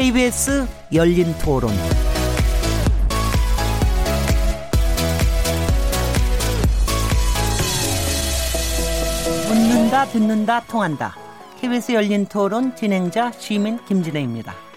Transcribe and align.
KBS 0.00 0.66
열린 0.94 1.26
토론. 1.44 1.70
묻는다, 9.46 10.06
듣는다, 10.06 10.60
통한다. 10.60 11.14
KBS 11.60 11.92
열린 11.92 12.24
토론 12.24 12.74
진행자 12.74 13.32
시민 13.32 13.78
김진혜입니다. 13.84 14.69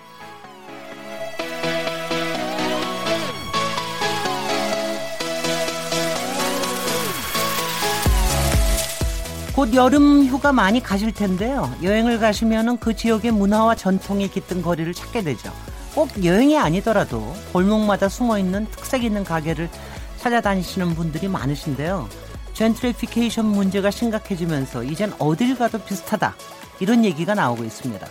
곧 9.63 9.73
여름 9.75 10.25
휴가 10.25 10.51
많이 10.51 10.83
가실 10.83 11.13
텐데요. 11.13 11.73
여행을 11.81 12.19
가시면 12.19 12.79
그 12.79 12.93
지역의 12.93 13.31
문화와 13.31 13.75
전통이 13.75 14.27
깃든 14.27 14.61
거리를 14.61 14.93
찾게 14.93 15.21
되죠. 15.21 15.53
꼭 15.95 16.09
여행이 16.21 16.57
아니더라도 16.57 17.33
골목마다 17.53 18.09
숨어 18.09 18.37
있는 18.39 18.67
특색 18.71 19.05
있는 19.05 19.23
가게를 19.23 19.69
찾아다니시는 20.17 20.95
분들이 20.95 21.29
많으신데요. 21.29 22.09
젠트리피케이션 22.51 23.45
문제가 23.45 23.89
심각해지면서 23.89 24.83
이젠 24.83 25.13
어딜 25.17 25.57
가도 25.57 25.77
비슷하다. 25.77 26.35
이런 26.81 27.05
얘기가 27.05 27.33
나오고 27.33 27.63
있습니다. 27.63 28.05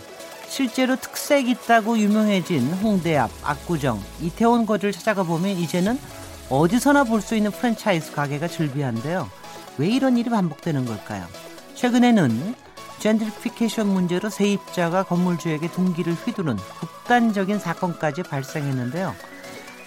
실제로 0.47 0.95
특색 0.95 1.47
있다고 1.47 1.99
유명해진 1.99 2.67
홍대 2.81 3.15
앞, 3.15 3.29
압구정, 3.43 4.01
이태원 4.23 4.65
거리를 4.65 4.91
찾아가 4.91 5.21
보면 5.21 5.51
이제는 5.51 5.99
어디서나 6.49 7.03
볼 7.03 7.21
수 7.21 7.35
있는 7.35 7.51
프랜차이즈 7.51 8.11
가게가 8.13 8.47
즐비한데요. 8.47 9.29
왜 9.79 9.87
이런 9.87 10.17
일이 10.17 10.29
반복되는 10.29 10.85
걸까요? 10.85 11.25
최근에는 11.75 12.55
젠트리피케이션 12.99 13.87
문제로 13.87 14.29
세입자가 14.29 15.03
건물주에게 15.03 15.69
둥기를 15.69 16.13
휘두른 16.13 16.55
극단적인 16.79 17.59
사건까지 17.59 18.23
발생했는데요. 18.23 19.13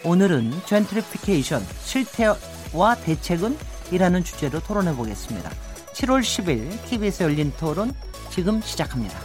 오늘은 0.05 0.53
젠트리피케이션 0.67 1.65
실태와 1.83 2.97
대책은 3.03 3.57
이라는 3.93 4.25
주제로 4.25 4.61
토론해 4.61 4.95
보겠습니다. 4.95 5.51
7월 5.95 6.21
10일 6.21 6.85
TBS 6.87 7.23
열린 7.23 7.53
토론 7.59 7.93
지금 8.31 8.61
시작합니다. 8.61 9.19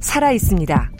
살아 0.00 0.32
있습니다. 0.32 0.99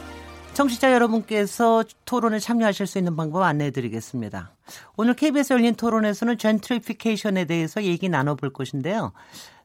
청취자 0.53 0.91
여러분께서 0.93 1.83
토론에 2.05 2.39
참여하실 2.39 2.85
수 2.85 2.97
있는 2.97 3.15
방법 3.15 3.41
안내해 3.43 3.71
드리겠습니다. 3.71 4.51
오늘 4.97 5.15
KBS 5.15 5.53
열린 5.53 5.75
토론에서는 5.75 6.37
젠트리피케이션에 6.37 7.45
대해서 7.45 7.83
얘기 7.83 8.09
나눠볼 8.09 8.51
것인데요. 8.51 9.13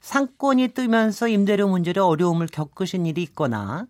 상권이 0.00 0.68
뜨면서 0.68 1.26
임대료 1.26 1.68
문제로 1.68 2.06
어려움을 2.06 2.46
겪으신 2.46 3.04
일이 3.06 3.22
있거나 3.24 3.86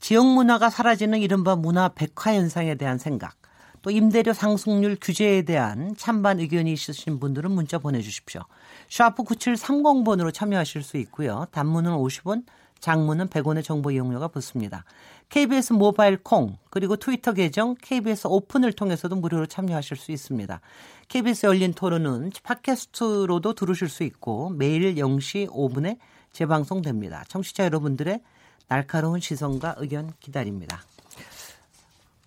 지역 0.00 0.26
문화가 0.26 0.70
사라지는 0.70 1.18
이른바 1.18 1.56
문화 1.56 1.88
백화 1.88 2.34
현상에 2.34 2.74
대한 2.74 2.96
생각, 2.96 3.36
또 3.82 3.90
임대료 3.90 4.32
상승률 4.32 4.96
규제에 4.98 5.42
대한 5.42 5.94
찬반 5.96 6.40
의견이 6.40 6.72
있으신 6.72 7.20
분들은 7.20 7.50
문자 7.50 7.78
보내주십시오. 7.78 8.42
샤프 8.88 9.24
9730번으로 9.24 10.32
참여하실 10.32 10.82
수 10.82 10.96
있고요. 10.96 11.46
단문은 11.50 11.92
50원, 11.92 12.44
장문은 12.80 13.28
100원의 13.28 13.62
정보 13.62 13.90
이용료가 13.90 14.28
붙습니다. 14.28 14.84
KBS 15.28 15.74
모바일 15.74 16.16
콩 16.16 16.56
그리고 16.70 16.96
트위터 16.96 17.32
계정 17.32 17.76
KBS 17.80 18.26
오픈을 18.26 18.72
통해서도 18.72 19.16
무료로 19.16 19.46
참여하실 19.46 19.96
수 19.96 20.12
있습니다. 20.12 20.60
KBS 21.08 21.46
열린 21.46 21.72
토론은 21.72 22.32
팟캐스트로도 22.42 23.54
들으실 23.54 23.88
수 23.88 24.02
있고 24.02 24.50
매일 24.50 24.94
0시 24.96 25.48
5분에 25.48 25.98
재방송됩니다. 26.32 27.24
청취자 27.28 27.64
여러분들의 27.64 28.20
날카로운 28.68 29.20
시선과 29.20 29.76
의견 29.78 30.12
기다립니다. 30.20 30.82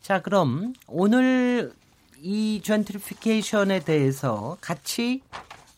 자, 0.02 0.22
그럼 0.22 0.74
오늘 0.88 1.74
이 2.22 2.62
젠트리피케이션에 2.64 3.82
대해서 3.82 4.58
같이 4.62 5.22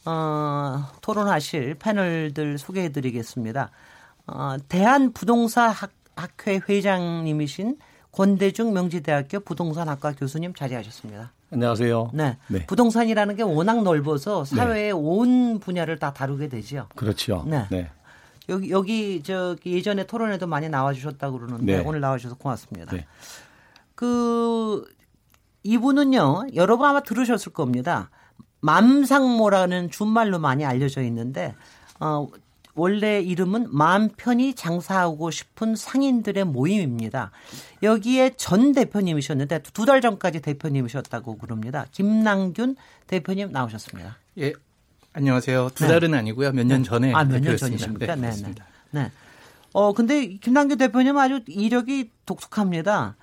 어, 0.05 0.87
토론하실 1.01 1.75
패널들 1.75 2.57
소개해 2.57 2.89
드리겠습니다. 2.91 3.71
어, 4.27 4.55
대한부동산 4.67 5.73
학회 6.15 6.59
회장님이신 6.67 7.77
권대중 8.11 8.73
명지대학교 8.73 9.41
부동산학과 9.41 10.13
교수님 10.13 10.53
자리하셨습니다. 10.53 11.31
안녕하세요. 11.51 12.11
네. 12.13 12.37
네. 12.47 12.65
부동산이라는 12.65 13.35
게 13.35 13.43
워낙 13.43 13.83
넓어서 13.83 14.45
사회의 14.45 14.85
네. 14.87 14.91
온 14.91 15.59
분야를 15.59 15.99
다 15.99 16.13
다루게 16.13 16.47
되죠. 16.47 16.87
그렇죠. 16.95 17.43
네. 17.47 17.67
네. 17.69 17.91
여기 18.47 18.69
여기 18.69 19.23
저기 19.23 19.73
예전에 19.73 20.05
토론에도 20.05 20.47
많이 20.47 20.69
나와 20.69 20.93
주셨다고 20.93 21.39
그러는데 21.39 21.77
네. 21.77 21.83
오늘 21.85 21.99
나와 21.99 22.17
주셔서 22.17 22.35
고맙습니다. 22.35 22.95
네. 22.95 23.05
그 23.95 24.85
이분은요. 25.63 26.47
여러 26.55 26.77
분 26.77 26.87
아마 26.87 27.01
들으셨을 27.01 27.53
겁니다. 27.53 28.09
맘상모라는 28.61 29.91
준말로 29.91 30.39
많이 30.39 30.65
알려져 30.65 31.01
있는데 31.03 31.55
어 31.99 32.27
원래 32.75 33.21
이름은 33.21 33.67
마음 33.69 34.09
편히 34.09 34.53
장사하고 34.53 35.31
싶은 35.31 35.75
상인들의 35.75 36.43
모임입니다. 36.45 37.31
여기에 37.81 38.31
전 38.37 38.73
대표님이셨는데 38.73 39.59
두 39.73 39.85
달 39.85 40.01
전까지 40.01 40.41
대표님이셨다고 40.41 41.37
그럽니다. 41.37 41.85
김남균 41.91 42.75
대표님 43.07 43.51
나오셨습니다. 43.51 44.17
예. 44.39 44.53
안녕하세요. 45.13 45.69
두 45.73 45.87
달은 45.87 46.11
네. 46.11 46.17
아니고요. 46.17 46.51
몇 46.51 46.65
년 46.65 46.83
전에 46.83 47.13
아, 47.13 47.23
몇 47.23 47.39
년 47.39 47.55
전이십니까? 47.55 48.15
네, 48.15 48.29
네. 48.29 48.35
네. 48.43 48.53
네. 48.91 49.11
어, 49.71 49.93
근데 49.93 50.27
김남균 50.27 50.77
대표님 50.77 51.17
아주 51.17 51.41
이력이 51.47 52.11
독특합니다. 52.25 53.15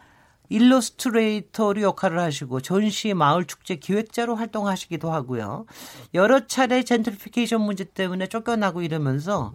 일러스트레이터로 0.52 1.82
역할을 1.82 2.18
하시고 2.18 2.60
전시 2.60 3.14
마을 3.14 3.44
축제 3.44 3.76
기획자로 3.76 4.36
활동하시기도 4.36 5.10
하고요. 5.10 5.66
여러 6.14 6.46
차례 6.46 6.82
젠트리피케이션 6.82 7.60
문제 7.60 7.84
때문에 7.84 8.26
쫓겨나고 8.28 8.82
이러면서 8.82 9.54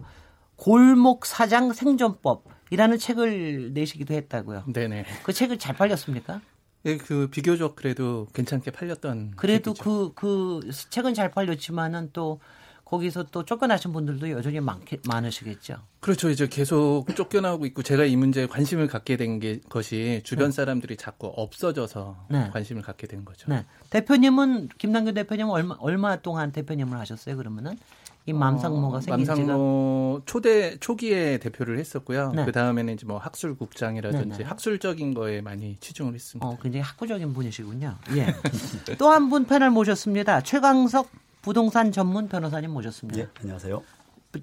골목 0.56 1.24
사장 1.24 1.72
생존법이라는 1.72 2.98
책을 2.98 3.72
내시기도 3.72 4.14
했다고요. 4.14 4.64
네네. 4.72 5.04
그 5.22 5.32
책을 5.32 5.58
잘 5.58 5.76
팔렸습니까? 5.76 6.40
예, 6.84 6.96
그 6.96 7.28
비교적 7.30 7.76
그래도 7.76 8.26
괜찮게 8.34 8.70
팔렸던. 8.70 9.32
그래도 9.36 9.74
그그 9.74 10.12
그 10.14 10.70
책은 10.90 11.14
잘 11.14 11.30
팔렸지만은 11.30 12.10
또 12.12 12.40
거기서 12.88 13.24
또 13.24 13.44
쫓겨나신 13.44 13.92
분들도 13.92 14.30
여전히 14.30 14.60
많게, 14.60 14.98
많으시겠죠. 15.06 15.76
그렇죠. 16.00 16.30
이제 16.30 16.46
계속 16.48 17.04
쫓겨나고 17.14 17.66
있고 17.66 17.82
제가 17.82 18.04
이 18.04 18.16
문제에 18.16 18.46
관심을 18.46 18.86
갖게 18.86 19.16
된 19.16 19.38
게 19.38 19.60
것이 19.68 20.22
주변 20.24 20.46
네. 20.46 20.52
사람들이 20.56 20.96
자꾸 20.96 21.26
없어져서 21.36 22.26
네. 22.30 22.48
관심을 22.50 22.80
갖게 22.82 23.06
된 23.06 23.24
거죠. 23.26 23.50
네. 23.50 23.66
대표님은 23.90 24.70
김남규 24.78 25.12
대표님은 25.12 25.50
얼마 25.52 25.76
얼마 25.80 26.16
동안 26.16 26.50
대표님을 26.50 26.98
하셨어요? 26.98 27.36
그러면은 27.36 27.76
이 28.24 28.32
맘상모가 28.32 28.98
어, 28.98 29.00
생긴 29.00 29.26
맘상모 29.26 30.22
초대 30.26 30.76
초기에 30.78 31.38
대표를 31.38 31.78
했었고요. 31.78 32.32
네. 32.34 32.44
그 32.46 32.52
다음에는 32.52 32.94
이제 32.94 33.06
뭐 33.06 33.18
학술국장이라든지 33.18 34.28
네, 34.28 34.38
네. 34.38 34.44
학술적인 34.44 35.12
거에 35.14 35.40
많이 35.42 35.76
치중을 35.80 36.14
했습니다. 36.14 36.46
어, 36.46 36.56
굉장히 36.62 36.82
학구적인 36.84 37.32
분이시군요. 37.34 37.96
예. 38.16 38.34
또 38.98 39.10
한 39.10 39.28
분 39.28 39.44
패널 39.44 39.70
모셨습니다. 39.70 40.40
최강석 40.42 41.08
부동산 41.42 41.92
전문 41.92 42.28
변호사님 42.28 42.70
모셨습니다. 42.70 43.20
네, 43.20 43.28
안녕하세요. 43.40 43.82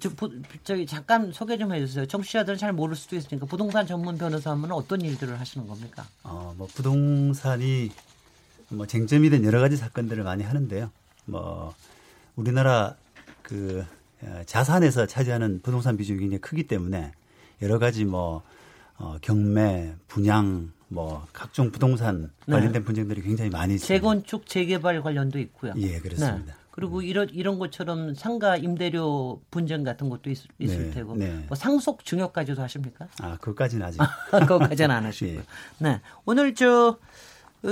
저, 0.00 0.10
부, 0.10 0.30
저기 0.64 0.84
잠깐 0.84 1.32
소개 1.32 1.56
좀 1.56 1.72
해주세요. 1.72 2.06
청취자들은 2.06 2.58
잘 2.58 2.72
모를 2.72 2.96
수도 2.96 3.16
있으니까 3.16 3.46
부동산 3.46 3.86
전문 3.86 4.18
변호사면 4.18 4.72
어떤 4.72 5.00
일들을 5.00 5.38
하시는 5.38 5.66
겁니까? 5.66 6.04
어, 6.24 6.54
뭐 6.56 6.66
부동산이 6.74 7.90
뭐 8.68 8.86
쟁점이 8.86 9.30
된 9.30 9.44
여러 9.44 9.60
가지 9.60 9.76
사건들을 9.76 10.24
많이 10.24 10.42
하는데요. 10.42 10.90
뭐 11.26 11.74
우리나라 12.34 12.96
그 13.42 13.84
어, 14.22 14.42
자산에서 14.46 15.06
차지하는 15.06 15.60
부동산 15.62 15.96
비중이 15.96 16.18
굉장히 16.18 16.40
크기 16.40 16.66
때문에 16.66 17.12
여러 17.62 17.78
가지 17.78 18.04
뭐 18.04 18.42
어, 18.98 19.18
경매, 19.20 19.94
분양, 20.08 20.72
뭐 20.88 21.26
각종 21.32 21.70
부동산 21.70 22.30
네. 22.46 22.54
관련된 22.54 22.82
네. 22.82 22.84
분쟁들이 22.84 23.22
굉장히 23.22 23.50
많이 23.50 23.74
있습니다. 23.74 23.94
재건축, 23.94 24.46
재개발 24.46 25.02
관련도 25.02 25.38
있고요. 25.38 25.74
예, 25.76 25.98
그렇습니다. 26.00 26.44
네. 26.44 26.65
그리고 26.76 27.00
이런 27.00 27.30
이런 27.30 27.58
것처럼 27.58 28.14
상가 28.14 28.54
임대료 28.58 29.40
분쟁 29.50 29.82
같은 29.82 30.10
것도 30.10 30.28
있, 30.28 30.44
을 30.44 30.48
네, 30.58 30.90
테고 30.90 31.16
네. 31.16 31.44
뭐 31.48 31.56
상속 31.56 32.04
증여까지도 32.04 32.60
하십니까? 32.60 33.08
아, 33.22 33.38
그것까지는 33.38 33.86
아직. 33.86 33.98
그것까지는 34.30 34.94
안 34.94 35.06
하시고요. 35.06 35.38
예. 35.38 35.42
네. 35.78 36.02
오늘 36.26 36.54
저 36.54 36.98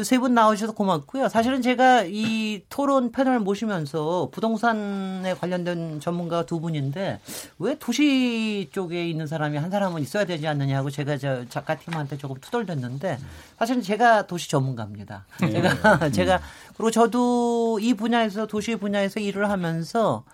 세 0.02 0.18
분 0.18 0.34
나오셔서 0.34 0.72
고맙고요. 0.72 1.28
사실은 1.28 1.62
제가 1.62 2.04
이 2.06 2.62
토론 2.68 3.12
패널 3.12 3.38
모시면서 3.38 4.28
부동산에 4.32 5.34
관련된 5.34 6.00
전문가 6.00 6.44
두 6.46 6.58
분인데 6.58 7.20
왜 7.58 7.78
도시 7.78 8.68
쪽에 8.72 9.06
있는 9.08 9.26
사람이 9.26 9.56
한 9.56 9.70
사람은 9.70 10.02
있어야 10.02 10.24
되지 10.24 10.48
않느냐 10.48 10.78
하고 10.78 10.90
제가 10.90 11.16
저 11.18 11.48
작가팀한테 11.48 12.16
조금 12.16 12.36
투덜댔는데 12.40 13.18
사실은 13.58 13.82
제가 13.82 14.26
도시 14.26 14.50
전문가입니다. 14.50 15.26
네. 15.42 15.52
제가 15.52 16.10
제가 16.10 16.40
그리고 16.76 16.90
저도 16.90 17.78
이 17.80 17.94
분야에서 17.94 18.46
도시 18.46 18.74
분야에서 18.76 19.20
일을 19.20 19.48
하면서 19.48 20.24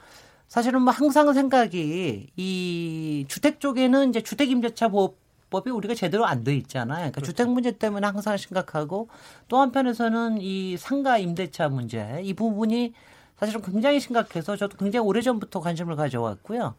사실은 0.49 0.83
뭐 0.83 0.93
항상 0.93 1.33
생각이 1.33 2.29
이 2.35 3.25
주택 3.29 3.61
쪽에는 3.61 4.09
이제 4.09 4.21
주택 4.23 4.51
임대차 4.51 4.89
보호 4.89 5.17
법이 5.51 5.71
우리가 5.71 5.95
제대로 5.95 6.25
안 6.27 6.45
돼 6.45 6.57
있잖아요. 6.57 6.97
그러니까 6.97 7.15
그렇죠. 7.17 7.33
주택 7.33 7.51
문제 7.51 7.73
때문에 7.73 8.07
항상 8.07 8.37
심각하고 8.37 9.09
또 9.49 9.59
한편에서는 9.59 10.39
이 10.41 10.77
상가 10.79 11.19
임대차 11.19 11.69
문제 11.69 12.21
이 12.23 12.33
부분이 12.35 12.95
사실은 13.39 13.63
굉장히 13.63 14.01
심각해서 14.01 14.57
저도 14.57 14.77
굉장히 14.77 15.07
오래전부터 15.07 15.61
관심을 15.61 15.97
가져왔고요. 15.97 16.75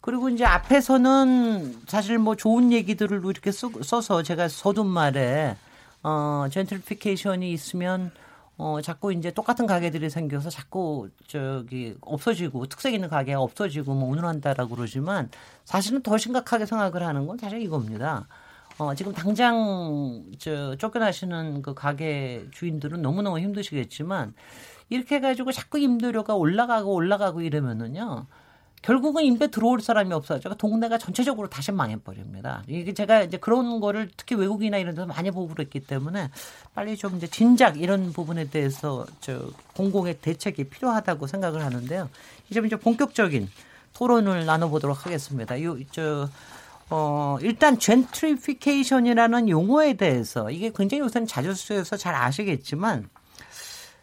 그리고 0.00 0.28
이제 0.28 0.44
앞에서는 0.44 1.82
사실 1.86 2.18
뭐 2.18 2.34
좋은 2.34 2.72
얘기들을 2.72 3.22
이렇게 3.24 3.52
써서 3.52 4.22
제가 4.22 4.48
서둔 4.48 4.88
말에 4.88 5.56
어 6.02 6.46
젠틀피케이션이 6.50 7.52
있으면 7.52 8.10
어, 8.58 8.80
자꾸 8.80 9.12
이제 9.12 9.30
똑같은 9.30 9.66
가게들이 9.66 10.10
생겨서 10.10 10.50
자꾸 10.50 11.08
저기 11.26 11.96
없어지고 12.00 12.66
특색 12.66 12.94
있는 12.94 13.08
가게가 13.08 13.40
없어지고 13.40 13.94
뭐 13.94 14.10
운운한다라고 14.10 14.76
그러지만 14.76 15.30
사실은 15.64 16.02
더 16.02 16.18
심각하게 16.18 16.66
생각을 16.66 17.02
하는 17.02 17.26
건 17.26 17.38
사실 17.38 17.60
이겁니다. 17.62 18.28
어, 18.78 18.94
지금 18.94 19.12
당장 19.12 20.24
저 20.38 20.76
쫓겨나시는 20.76 21.62
그 21.62 21.74
가게 21.74 22.46
주인들은 22.52 23.02
너무너무 23.02 23.38
힘드시겠지만 23.38 24.34
이렇게 24.88 25.16
해가지고 25.16 25.52
자꾸 25.52 25.78
임대료가 25.78 26.34
올라가고 26.34 26.92
올라가고 26.92 27.42
이러면은요. 27.42 28.26
결국은 28.82 29.22
임대 29.22 29.48
들어올 29.48 29.80
사람이 29.80 30.12
없어져 30.12 30.54
동네가 30.54 30.98
전체적으로 30.98 31.48
다시 31.48 31.70
망해버립니다. 31.70 32.64
이게 32.66 32.92
제가 32.92 33.22
이제 33.22 33.36
그런 33.36 33.78
거를 33.78 34.10
특히 34.16 34.34
외국이나 34.34 34.76
이런 34.76 34.94
데서 34.96 35.06
많이 35.06 35.30
보고 35.30 35.48
그랬기 35.54 35.80
때문에 35.80 36.30
빨리 36.74 36.96
좀 36.96 37.16
이제 37.16 37.28
진작 37.28 37.80
이런 37.80 38.12
부분에 38.12 38.50
대해서 38.50 39.06
저 39.20 39.50
공공의 39.76 40.18
대책이 40.20 40.64
필요하다고 40.64 41.28
생각을 41.28 41.64
하는데요. 41.64 42.10
이제 42.50 42.60
이제 42.64 42.76
본격적인 42.76 43.48
토론을 43.94 44.46
나눠보도록 44.46 45.06
하겠습니다. 45.06 45.62
요, 45.62 45.78
저, 45.92 46.28
어, 46.90 47.38
일단 47.40 47.78
젠트리피케이션이라는 47.78 49.48
용어에 49.48 49.94
대해서 49.94 50.50
이게 50.50 50.72
굉장히 50.74 51.02
요새는 51.02 51.28
자주 51.28 51.54
쓰여서 51.54 51.96
잘 51.96 52.14
아시겠지만 52.14 53.08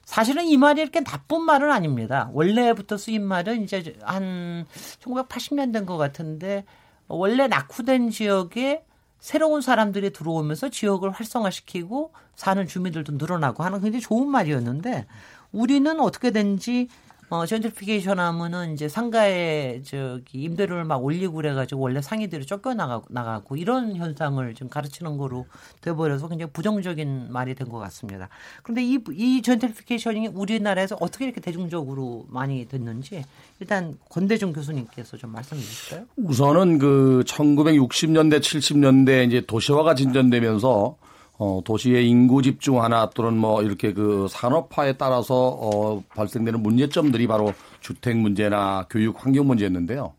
사실은 0.10 0.46
이 0.46 0.58
말이 0.58 0.82
이렇게 0.82 1.04
나쁜 1.04 1.44
말은 1.44 1.72
아닙니다. 1.72 2.32
원래부터 2.34 2.98
쓰인 2.98 3.24
말은 3.24 3.62
이제 3.62 3.96
한 4.02 4.66
1980년 5.04 5.72
된 5.72 5.86
것 5.86 5.98
같은데 5.98 6.66
원래 7.08 7.48
낙후된 7.48 8.10
지역에 8.10 8.84
새로운 9.20 9.62
사람들이 9.62 10.12
들어오면서 10.12 10.70
지역을 10.70 11.12
활성화시키고 11.12 12.12
사는 12.36 12.66
주민들도 12.66 13.14
늘어나고 13.14 13.62
하는 13.62 13.82
굉장히 13.82 14.02
좋은 14.02 14.28
말이었는데 14.28 15.06
우리는 15.52 16.00
어떻게 16.00 16.32
된지 16.32 16.88
어, 17.30 17.46
젠트리피케이션 17.46 18.20
하면은 18.20 18.74
이제 18.74 18.90
상가에 18.90 19.82
저기 19.84 20.42
임대료를 20.42 20.84
막 20.84 21.04
올리고 21.04 21.36
그래가지고 21.36 21.80
원래 21.82 22.02
상위들이 22.02 22.46
쫓겨나가고 22.46 23.06
나가고 23.10 23.56
이런 23.56 23.96
현상을 23.96 24.54
좀 24.56 24.68
가르치는 24.68 25.18
거로 25.18 25.46
돼버려서 25.82 26.28
굉장히 26.28 26.52
부정적인 26.52 27.28
말이 27.32 27.54
된 27.56 27.70
것 27.70 27.78
같습니다. 27.78 28.30
그런데 28.64 28.84
이, 28.84 28.98
이 29.12 29.42
젠트리피케이션이 29.44 30.30
우리나라에서 30.30 30.98
어떻게 31.00 31.26
이렇게 31.26 31.40
대중적으로 31.40 32.26
많이 32.30 32.68
됐는지 32.68 33.24
일단 33.60 33.96
권대중 34.10 34.52
교수님께서 34.52 35.18
좀 35.18 35.32
말씀해 35.32 35.62
주실까요? 35.62 36.06
우선은 36.18 36.80
그 36.80 37.24
1960년대, 37.28 38.40
70년대 38.40 39.28
이제 39.28 39.42
도시화가 39.46 39.94
진전되면서 39.94 40.96
어, 41.40 41.62
도시의 41.64 42.08
인구 42.08 42.42
집중 42.42 42.84
하나 42.84 43.10
또는 43.10 43.38
뭐 43.38 43.64
이렇게 43.64 43.94
그 43.94 44.28
산업화에 44.30 44.94
따라서 44.94 45.58
어, 45.60 46.04
발생되는 46.16 46.62
문제점들이 46.62 47.28
바로 47.28 47.54
주택 47.80 48.18
문제나 48.18 48.86
교육 48.90 49.24
환경 49.24 49.48
문제였는데요. 49.48 50.14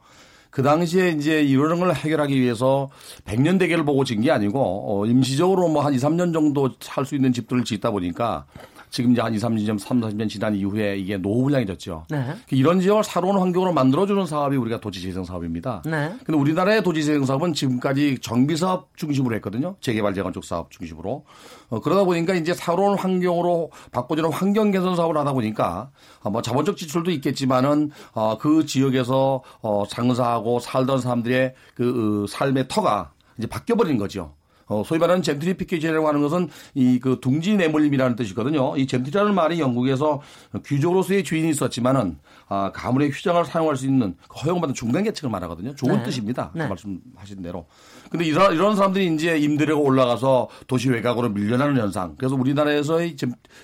그 0.51 0.63
당시에 0.63 1.11
이제 1.11 1.43
이런 1.43 1.79
걸 1.79 1.95
해결하기 1.95 2.41
위해서 2.41 2.91
100년 3.27 3.59
대계를 3.59 3.85
보고 3.85 4.03
진 4.05 4.23
게 4.23 4.31
아니고 4.33 4.59
어, 5.03 5.07
임시적으로 5.07 5.69
뭐 5.69 5.83
한 5.85 5.93
2, 5.95 5.99
3년 5.99 6.33
정도 6.33 6.71
살 6.81 7.05
수 7.05 7.15
있는 7.15 7.33
집들을 7.33 7.65
짓다 7.65 7.91
보니까 7.91 8.47
지금 8.91 9.13
이제 9.13 9.21
한 9.21 9.33
2, 9.33 9.39
30년, 9.39 9.79
3, 9.79 10.01
40년 10.01 10.29
지난 10.29 10.55
이후에 10.55 10.97
이게 10.99 11.17
노후불량해졌죠. 11.17 12.07
네. 12.11 12.35
이런 12.51 12.81
지역을 12.81 13.05
새로운 13.05 13.39
환경으로 13.39 13.73
만들어주는 13.73 14.27
사업이 14.27 14.57
우리가 14.57 14.81
도시재생 14.81 15.25
사업입니다. 15.25 15.83
네. 15.87 16.13
근데 16.25 16.39
우리나라의 16.39 16.83
도시재생 16.83 17.25
사업은 17.25 17.55
지금까지 17.55 18.19
정비사업 18.21 18.91
중심으로 18.97 19.35
했거든요. 19.37 19.77
재개발 19.81 20.13
재건축 20.15 20.45
사업 20.45 20.71
중심으로. 20.71 21.25
어, 21.69 21.81
그러다 21.81 22.05
보니까 22.05 22.35
이제 22.35 22.53
새로운 22.53 22.99
환경으로 22.99 23.71
바꿔주는 23.93 24.31
환경 24.33 24.73
개선 24.73 24.97
사업을 24.97 25.17
하다 25.17 25.33
보니까 25.33 25.91
어, 26.23 26.31
뭐 26.31 26.43
자본적 26.43 26.77
지출도 26.77 27.13
있겠지만은 27.13 27.91
어, 28.13 28.39
그 28.39 28.67
지역에서 28.67 29.43
어, 29.63 29.85
장사하고 29.89 30.59
살던 30.59 31.01
사람들의 31.01 31.55
그 31.75 32.25
어, 32.25 32.27
삶의 32.27 32.67
터가 32.69 33.13
이제 33.39 33.47
바뀌어버린 33.47 33.97
거죠. 33.97 34.35
어, 34.71 34.83
소위 34.87 34.99
말하는 35.01 35.23
젠트리피케이션이라고 35.23 36.07
하는 36.07 36.23
것은 36.23 36.49
이 36.75 37.01
그 37.01 37.19
둥지 37.21 37.57
내몰림이라는 37.57 38.15
뜻이거든요. 38.15 38.77
이 38.77 38.87
젠트리라는 38.87 39.35
말이 39.35 39.59
영국에서 39.59 40.21
귀족으로서의 40.65 41.25
주인이 41.25 41.49
있었지만은 41.49 42.19
아, 42.49 42.71
가문의 42.73 43.11
휘장을 43.11 43.43
사용할 43.45 43.77
수 43.77 43.87
있는 43.87 44.17
그 44.29 44.39
허용받은 44.41 44.75
중간 44.75 45.03
계층을 45.03 45.31
말하거든요. 45.33 45.75
좋은 45.75 45.97
네. 45.97 46.03
뜻입니다. 46.05 46.51
네. 46.55 46.67
말씀하신 46.69 47.43
대로. 47.43 47.67
근데 48.11 48.25
이런, 48.27 48.55
이런 48.55 48.77
사람들이 48.77 49.13
이제 49.15 49.39
임대료가 49.39 49.81
올라가서 49.81 50.49
도시 50.67 50.91
외곽으로 50.91 51.31
밀려나는 51.31 51.81
현상. 51.81 52.15
그래서 52.17 52.35
우리나라에서의 52.35 53.17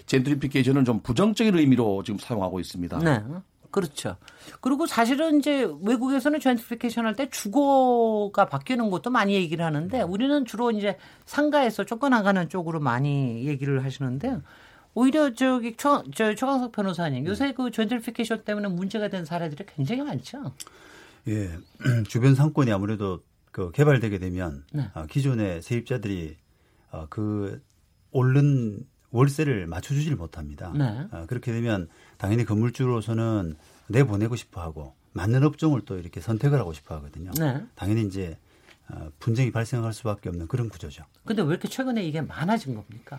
젠트리피케이션은 0.07 0.85
좀 0.85 1.01
부정적인 1.01 1.57
의미로 1.59 2.03
지금 2.05 2.19
사용하고 2.19 2.59
있습니다. 2.61 2.99
네. 3.01 3.23
그렇죠. 3.77 4.17
그리고 4.63 4.87
사실은 4.87 5.39
이제 5.39 5.69
외국에서는 5.83 6.41
젠트리피케이션 6.41 7.05
할 7.05 7.15
때 7.15 7.29
주거가 7.29 8.47
바뀌는 8.47 8.89
것도 8.89 9.11
많이 9.11 9.35
얘기를 9.35 9.63
하는데 9.65 10.01
우리는 10.01 10.47
주로 10.47 10.71
이제 10.71 10.97
상가에서 11.27 11.85
쫓겨나가는 11.85 12.49
쪽으로 12.49 12.81
많이 12.81 13.47
얘기를 13.47 13.85
하시는데 13.85 14.39
오히려 14.95 15.35
저기 15.35 15.77
초, 15.77 16.03
저 16.15 16.35
최강석 16.35 16.73
변호사님 16.73 17.27
요새 17.27 17.53
그 17.53 17.71
젠트리피케이션 17.71 18.45
때문에 18.45 18.69
문제가 18.69 19.09
된 19.09 19.27
사례들이 19.27 19.67
굉장히 19.77 20.01
많죠. 20.03 20.53
예, 21.29 21.51
주변 22.09 22.35
상권이 22.35 22.73
아무래도 22.73 23.21
그 23.53 23.71
개발되게 23.73 24.19
되면 24.19 24.65
네. 24.73 24.89
아, 24.95 25.05
기존의 25.05 25.61
세입자들이 25.61 26.37
아, 26.93 27.07
그 27.11 27.61
오른 28.11 28.87
월세를 29.11 29.67
맞춰주지를 29.67 30.17
못합니다. 30.17 30.73
네. 30.75 31.07
아, 31.11 31.27
그렇게 31.27 31.53
되면 31.53 31.89
당연히 32.19 32.45
건물주로서는 32.45 33.57
내보내고 33.89 34.37
싶어 34.37 34.61
하고 34.61 34.95
맞는 35.13 35.43
업종을 35.45 35.83
또 35.83 35.97
이렇게 35.97 36.21
선택을 36.21 36.59
하고 36.59 36.73
싶어 36.73 36.95
하거든요. 36.97 37.31
네. 37.39 37.65
당연히 37.75 38.07
이제 38.07 38.39
어, 38.89 39.11
분쟁이 39.19 39.51
발생할 39.51 39.93
수밖에 39.93 40.29
없는 40.29 40.47
그런 40.47 40.69
구조죠. 40.69 41.05
근데 41.25 41.43
왜 41.43 41.49
이렇게 41.49 41.69
최근에 41.69 42.05
이게 42.05 42.21
많아진 42.21 42.75
겁니까? 42.75 43.19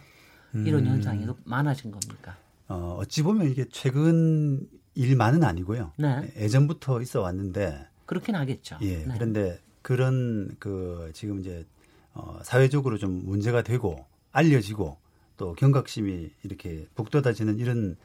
이런 0.53 0.85
음. 0.85 0.91
현상이 0.91 1.27
많아진 1.43 1.91
겁니까? 1.91 2.37
어, 2.67 2.97
어찌 2.99 3.23
보면 3.23 3.49
이게 3.49 3.65
최근 3.69 4.67
일만은 4.95 5.43
아니고요. 5.43 5.91
네. 5.97 6.33
예전부터 6.37 7.01
있어 7.01 7.21
왔는데 7.21 7.87
그렇긴 8.05 8.35
하겠죠. 8.35 8.77
예. 8.81 9.05
네. 9.05 9.13
그런데 9.13 9.59
그런 9.81 10.55
그 10.59 11.11
지금 11.13 11.39
이제 11.39 11.65
어, 12.13 12.39
사회적으로 12.43 12.97
좀 12.97 13.25
문제가 13.25 13.61
되고 13.61 14.05
알려지고 14.31 14.97
또 15.37 15.53
경각심이 15.53 16.31
이렇게 16.43 16.87
북돋아지는 16.95 17.59
이런 17.59 17.91
어, 17.91 17.97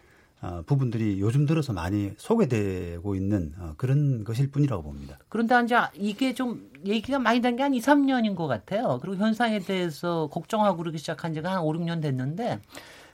부분들이 0.67 1.21
요즘 1.21 1.47
들어서 1.47 1.73
많이 1.73 2.13
소개되고 2.17 3.15
있는 3.15 3.53
어, 3.59 3.75
그런 3.77 4.25
것일 4.25 4.51
뿐이라고 4.51 4.83
봅니다. 4.83 5.19
그런데 5.29 5.55
이제 5.65 5.77
이게 5.95 6.35
좀 6.35 6.71
얘기가 6.85 7.19
많이 7.21 7.41
된 7.41 7.57
게 7.57 7.63
한 7.63 7.75
2, 7.75 7.81
3년인 7.81 8.35
것 8.35 8.47
같아요. 8.49 8.99
그리고 9.01 9.17
현상에 9.17 9.61
대해서 9.61 10.29
걱정하고 10.33 10.77
그러기 10.79 10.99
시작한 10.99 11.33
지가 11.33 11.53
한 11.53 11.61
5, 11.63 11.73
6년 11.75 12.03
됐는데 12.03 12.61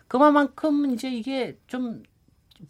그만큼 0.09 0.91
이제 0.95 1.11
이게 1.11 1.59
좀 1.67 2.03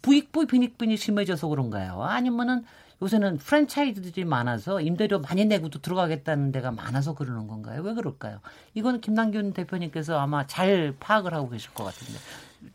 부익부 0.01 0.45
빈익빈이 0.47 0.97
심해져서 0.97 1.47
그런가요? 1.47 2.03
아니면은 2.03 2.63
요새는 3.01 3.37
프랜차이즈들이 3.37 4.25
많아서 4.25 4.81
임대료 4.81 5.19
많이 5.21 5.45
내고도 5.45 5.79
들어가겠다는 5.79 6.51
데가 6.51 6.71
많아서 6.71 7.15
그러는 7.15 7.47
건가요? 7.47 7.81
왜 7.81 7.93
그럴까요? 7.93 8.41
이거는 8.73 8.99
김남균 8.99 9.53
대표님께서 9.53 10.19
아마 10.19 10.45
잘 10.47 10.93
파악을 10.99 11.33
하고 11.33 11.49
계실 11.49 11.73
것 11.73 11.85
같은데. 11.85 12.19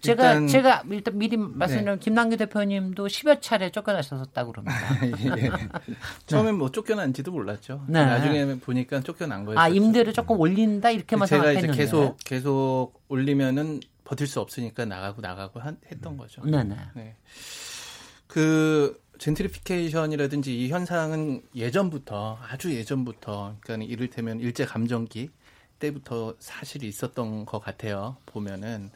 제가 0.00 0.46
제가 0.46 0.84
일단 0.90 1.18
미리 1.18 1.36
말씀드리면 1.36 1.98
네. 1.98 2.00
김남규 2.00 2.36
대표님도 2.36 3.06
10여 3.06 3.40
차례 3.40 3.70
쫓겨나셨다고 3.70 4.52
그럽니다. 4.52 4.76
예. 5.38 5.50
처음엔 6.26 6.56
뭐 6.56 6.70
쫓겨난지도 6.70 7.32
몰랐죠. 7.32 7.84
네. 7.88 8.04
나중에 8.04 8.58
보니까 8.58 9.00
쫓겨난 9.00 9.44
거예요. 9.44 9.58
아 9.58 9.68
임대를 9.68 10.12
조금 10.12 10.38
올린다 10.38 10.90
이렇게만 10.90 11.28
제가 11.28 11.44
생각했는데. 11.44 11.72
이제 11.72 11.82
계속 11.82 12.16
계속 12.24 12.92
올리면은 13.08 13.80
버틸 14.04 14.26
수 14.26 14.40
없으니까 14.40 14.84
나가고 14.84 15.20
나가고 15.20 15.60
한, 15.60 15.78
했던 15.90 16.16
거죠. 16.16 16.42
네네. 16.44 16.76
네. 16.94 17.16
그 18.26 19.00
젠트리피케이션이라든지 19.18 20.58
이 20.58 20.68
현상은 20.68 21.42
예전부터 21.54 22.38
아주 22.50 22.74
예전부터 22.74 23.56
그러니까 23.60 23.90
이를테면 23.90 24.40
일제 24.40 24.64
감정기 24.64 25.30
때부터 25.78 26.34
사실이 26.38 26.86
있었던 26.88 27.46
것 27.46 27.60
같아요. 27.60 28.16
보면은 28.26 28.90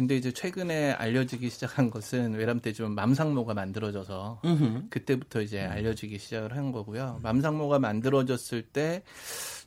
근데 0.00 0.16
이제 0.16 0.32
최근에 0.32 0.92
알려지기 0.92 1.50
시작한 1.50 1.90
것은 1.90 2.32
외람 2.32 2.58
때 2.58 2.72
좀 2.72 2.94
맘상모가 2.94 3.52
만들어져서 3.52 4.40
으흠. 4.46 4.86
그때부터 4.88 5.42
이제 5.42 5.60
알려지기 5.60 6.18
시작을 6.18 6.56
한 6.56 6.72
거고요. 6.72 7.18
맘상모가 7.22 7.78
만들어졌을 7.80 8.62
때 8.62 9.02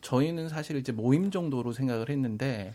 저희는 0.02 0.50
사실 0.50 0.78
이제 0.78 0.92
모임 0.92 1.30
정도로 1.30 1.72
생각을 1.72 2.10
했는데 2.10 2.74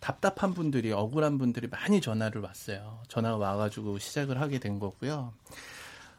답답한 0.00 0.52
분들이 0.52 0.90
억울한 0.90 1.38
분들이 1.38 1.68
많이 1.68 2.00
전화를 2.00 2.40
왔어요. 2.40 2.98
전화가 3.06 3.36
와가지고 3.36 3.98
시작을 3.98 4.40
하게 4.40 4.58
된 4.58 4.80
거고요. 4.80 5.32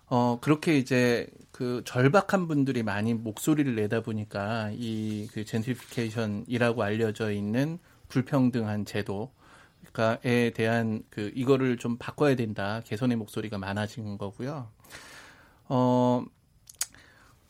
어, 0.05 0.37
그렇게 0.39 0.77
이제 0.77 1.27
그 1.51 1.81
절박한 1.85 2.47
분들이 2.47 2.81
많이 2.83 3.13
목소리를 3.13 3.75
내다 3.75 4.03
보니까 4.03 4.71
이 4.73 5.27
그 5.33 5.43
젠트리피케이션이라고 5.43 6.81
알려져 6.81 7.31
있는 7.33 7.77
불평등한 8.07 8.85
제도 8.85 9.31
에 10.23 10.51
대한 10.51 11.01
그 11.09 11.31
이거를 11.33 11.77
좀 11.77 11.97
바꿔야 11.97 12.35
된다. 12.35 12.81
개선의 12.85 13.17
목소리가 13.17 13.57
많아진 13.57 14.17
거고요. 14.19 14.67
어, 15.69 16.23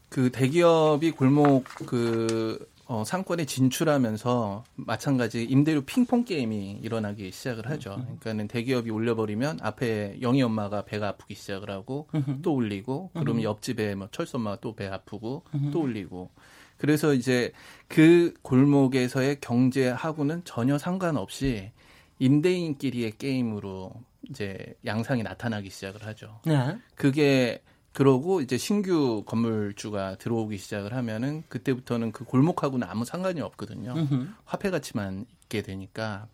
그 0.10 0.32
대기업이 0.32 1.12
골목 1.12 1.66
그 1.86 2.70
어, 2.86 3.04
상권에 3.04 3.44
진출하면서 3.46 4.64
마찬가지 4.76 5.44
임대료 5.44 5.82
핑퐁 5.82 6.24
게임이 6.24 6.80
일어나기 6.82 7.34
시작을 7.34 7.70
하죠. 7.70 7.98
그러니까는 8.02 8.48
대기업이 8.48 8.90
올려버리면 8.92 9.60
앞에 9.62 10.20
영희 10.22 10.42
엄마가 10.42 10.86
배가 10.86 11.10
아프기 11.10 11.36
시작을 11.36 11.70
하고 11.70 12.08
또 12.42 12.54
올리고 12.54 13.10
그러면 13.14 13.44
옆집에 13.44 13.96
뭐 13.96 14.08
철수 14.12 14.38
엄마가 14.38 14.62
또 14.62 14.74
배 14.74 14.88
아프고 14.88 15.44
또 15.74 15.82
올리고 15.82 16.32
그래서 16.78 17.14
이제 17.14 17.52
그 17.90 18.34
골목에서의 18.42 19.42
경제하고는 19.42 20.44
전혀 20.46 20.78
상관없이 20.78 21.72
임대인끼리의 22.20 23.18
게임으로 23.18 23.94
이제 24.30 24.76
양상이 24.86 25.24
나타나기 25.24 25.70
시작을 25.70 26.06
하죠. 26.06 26.40
네. 26.46 26.78
그게 26.96 27.62
그러고 27.94 28.42
이제 28.42 28.58
신규 28.58 29.24
건물주가 29.26 30.18
들어오기 30.18 30.58
시작을 30.58 30.94
하면은 30.94 31.44
그때부터는 31.50 32.12
그 32.12 32.26
골목하고는 32.26 32.88
아무 32.88 33.06
상관이 33.06 33.42
없거든요. 33.42 33.94
으흠. 33.98 34.36
화폐 34.46 34.70
가치만 34.70 35.26
있게 35.44 35.64
되니까 35.64 36.28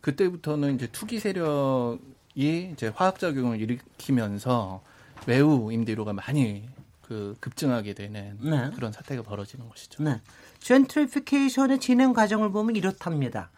그때부터는 0.00 0.76
이제 0.76 0.86
투기 0.86 1.18
세력이 1.18 2.70
이제 2.72 2.92
화학 2.94 3.18
작용을 3.18 3.60
일으키면서 3.60 4.82
매우 5.26 5.72
임대료가 5.72 6.12
많이 6.12 6.68
그 7.02 7.34
급증하게 7.40 7.94
되는 7.94 8.38
네. 8.40 8.70
그런 8.74 8.92
사태가 8.92 9.22
벌어지는 9.22 9.68
것이죠. 9.68 10.02
네. 10.02 10.20
젠트리피케이션의 10.60 11.80
진행 11.80 12.12
과정을 12.12 12.50
보면 12.52 12.76
이렇답니다. 12.76 13.50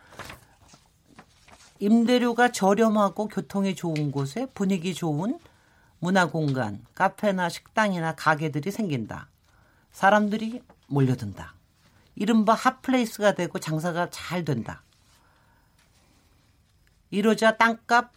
임대료가 1.78 2.52
저렴하고 2.52 3.28
교통이 3.28 3.74
좋은 3.74 4.10
곳에 4.10 4.46
분위기 4.54 4.94
좋은 4.94 5.38
문화공간, 5.98 6.84
카페나 6.94 7.48
식당이나 7.48 8.14
가게들이 8.14 8.70
생긴다. 8.70 9.28
사람들이 9.92 10.62
몰려든다. 10.88 11.54
이른바 12.14 12.54
hot 12.54 12.78
place가 12.78 13.34
되고 13.34 13.58
장사가 13.58 14.10
잘 14.10 14.44
된다. 14.44 14.82
이러자 17.10 17.56
땅값, 17.56 18.12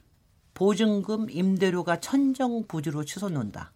보증금, 0.53 1.29
임대료가 1.29 1.99
천정부지로 1.99 3.05
치솟는다. 3.05 3.71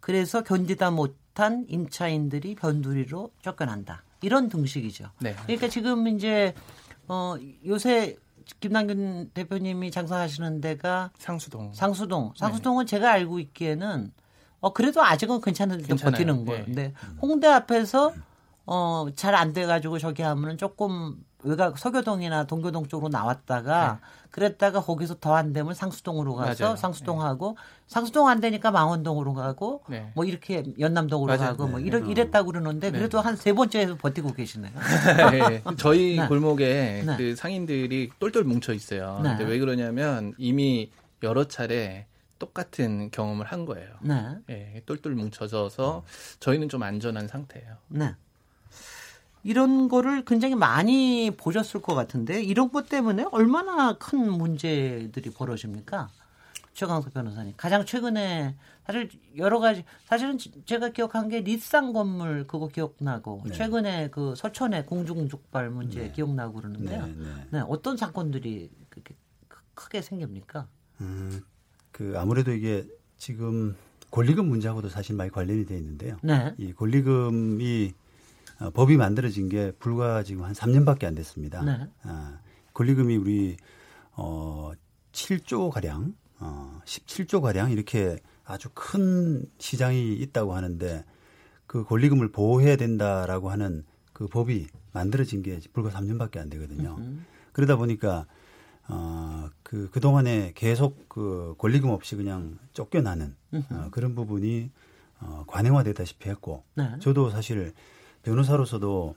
그래서 0.00 0.42
견디다 0.42 0.90
못한 0.90 1.64
임차인들이 1.68 2.54
변두리로 2.56 3.30
쫓겨난다. 3.42 4.02
이런 4.22 4.48
등식이죠. 4.48 5.10
네. 5.20 5.34
그러니까 5.44 5.68
지금 5.68 6.08
이제 6.08 6.54
어 7.06 7.36
요새 7.66 8.16
김남균 8.60 9.30
대표님이 9.34 9.90
장사하시는 9.90 10.60
데가 10.60 11.10
상수동. 11.18 11.72
상수동. 11.72 12.32
상수동은 12.36 12.86
네. 12.86 12.90
제가 12.90 13.12
알고 13.12 13.38
있기에는 13.38 14.12
어 14.60 14.72
그래도 14.72 15.02
아직은 15.02 15.40
괜찮은데 15.40 15.94
버티는 15.94 16.44
거예요. 16.44 16.60
네. 16.60 16.64
근데 16.66 16.94
홍대 17.22 17.46
앞에서 17.48 18.12
어 18.66 19.08
잘 19.16 19.34
안 19.34 19.52
돼가지고 19.52 19.98
저기 19.98 20.22
하면은 20.22 20.58
조금 20.58 21.16
외곽 21.42 21.78
서교동이나 21.78 22.44
동교동 22.44 22.86
쪽으로 22.88 23.08
나왔다가 23.08 23.98
네. 24.00 24.06
그랬다가 24.30 24.80
거기서 24.82 25.16
더 25.20 25.34
안 25.34 25.52
되면 25.52 25.74
상수동으로 25.74 26.34
가서 26.34 26.64
맞아요. 26.64 26.76
상수동하고 26.76 27.56
네. 27.58 27.62
상수동 27.88 28.28
안 28.28 28.40
되니까 28.40 28.70
망원동으로 28.70 29.34
가고 29.34 29.82
네. 29.88 30.12
뭐 30.14 30.24
이렇게 30.24 30.62
연남동으로 30.78 31.26
맞아요. 31.36 31.50
가고 31.52 31.66
뭐 31.66 31.80
네. 31.80 31.86
이렇 31.86 32.00
네. 32.00 32.10
이랬다고 32.10 32.46
그러는데 32.52 32.90
네. 32.90 32.98
그래도 32.98 33.20
한 33.20 33.36
세 33.36 33.52
번째에서 33.52 33.96
버티고 33.96 34.32
계시네요. 34.34 34.72
저희 35.78 36.16
골목에 36.28 37.04
그 37.16 37.34
상인들이 37.36 38.10
똘똘 38.18 38.44
뭉쳐 38.44 38.72
있어요. 38.74 39.20
근데 39.22 39.44
왜 39.44 39.58
그러냐면 39.58 40.34
이미 40.38 40.90
여러 41.22 41.44
차례 41.48 42.06
똑같은 42.38 43.10
경험을 43.10 43.46
한 43.46 43.66
거예요. 43.66 43.88
네. 44.00 44.36
예, 44.48 44.82
똘똘 44.86 45.14
뭉쳐져서 45.14 46.04
저희는 46.40 46.68
좀 46.68 46.82
안전한 46.82 47.28
상태예요. 47.28 47.76
네. 49.42 49.50
이런 49.50 49.88
거를 49.88 50.24
굉장히 50.24 50.54
많이 50.54 51.30
보셨을 51.36 51.82
것 51.82 51.94
같은데 51.94 52.42
이런 52.42 52.70
것 52.70 52.88
때문에 52.88 53.26
얼마나 53.30 53.94
큰 53.94 54.30
문제들이 54.30 55.30
벌어집니까? 55.30 56.08
최강석 56.72 57.12
변호사님 57.12 57.54
가장 57.56 57.84
최근에 57.84 58.54
사실 58.86 59.10
여러 59.36 59.58
가지 59.58 59.84
사실은 60.06 60.38
제가 60.64 60.90
기억한 60.90 61.28
게 61.28 61.40
리쌍 61.40 61.92
건물 61.92 62.46
그거 62.46 62.68
기억나고 62.68 63.42
네. 63.46 63.52
최근에 63.52 64.10
그 64.10 64.34
서천의 64.36 64.86
공중족발 64.86 65.70
문제 65.70 66.00
네. 66.00 66.12
기억나고 66.12 66.54
그러는데요. 66.54 67.06
네, 67.06 67.14
네. 67.16 67.46
네, 67.50 67.62
어떤 67.68 67.96
사건들이 67.96 68.70
그렇게 68.88 69.14
크게 69.74 70.00
생깁니까? 70.02 70.68
음, 71.00 71.42
그 71.92 72.14
아무래도 72.16 72.52
이게 72.52 72.86
지금 73.16 73.76
권리금 74.10 74.46
문제하고도 74.46 74.88
사실 74.88 75.16
많이 75.16 75.30
관련이 75.30 75.66
돼 75.66 75.76
있는데요. 75.76 76.16
네. 76.22 76.54
이 76.58 76.72
권리금이 76.72 77.92
어, 78.60 78.70
법이 78.70 78.96
만들어진 78.96 79.48
게 79.48 79.72
불과 79.78 80.22
지금 80.22 80.44
한 80.44 80.52
3년밖에 80.52 81.04
안 81.04 81.14
됐습니다. 81.14 81.62
네. 81.64 81.88
어, 82.04 82.38
권리금이 82.74 83.16
우리 83.16 83.56
어 84.12 84.72
7조 85.12 85.70
가량, 85.70 86.14
어 86.38 86.80
17조 86.84 87.40
가량 87.40 87.70
이렇게 87.70 88.18
아주 88.44 88.68
큰 88.74 89.44
시장이 89.58 90.14
있다고 90.14 90.54
하는데 90.54 91.04
그 91.66 91.84
권리금을 91.84 92.32
보호해야 92.32 92.76
된다라고 92.76 93.50
하는 93.50 93.84
그 94.12 94.26
법이 94.26 94.66
만들어진 94.92 95.42
게 95.42 95.58
불과 95.72 95.90
3년밖에 95.90 96.38
안 96.38 96.50
되거든요. 96.50 96.96
으흠. 96.98 97.24
그러다 97.52 97.76
보니까 97.76 98.26
어그 98.88 99.90
그동안에 99.92 100.52
계속 100.54 101.08
그 101.08 101.54
권리금 101.58 101.90
없이 101.90 102.16
그냥 102.16 102.58
쫓겨나는 102.72 103.36
어, 103.70 103.88
그런 103.92 104.14
부분이 104.14 104.70
어 105.20 105.44
관행화되다시피 105.46 106.28
했고 106.28 106.64
네. 106.74 106.98
저도 106.98 107.30
사실 107.30 107.72
변호사로서도 108.22 109.14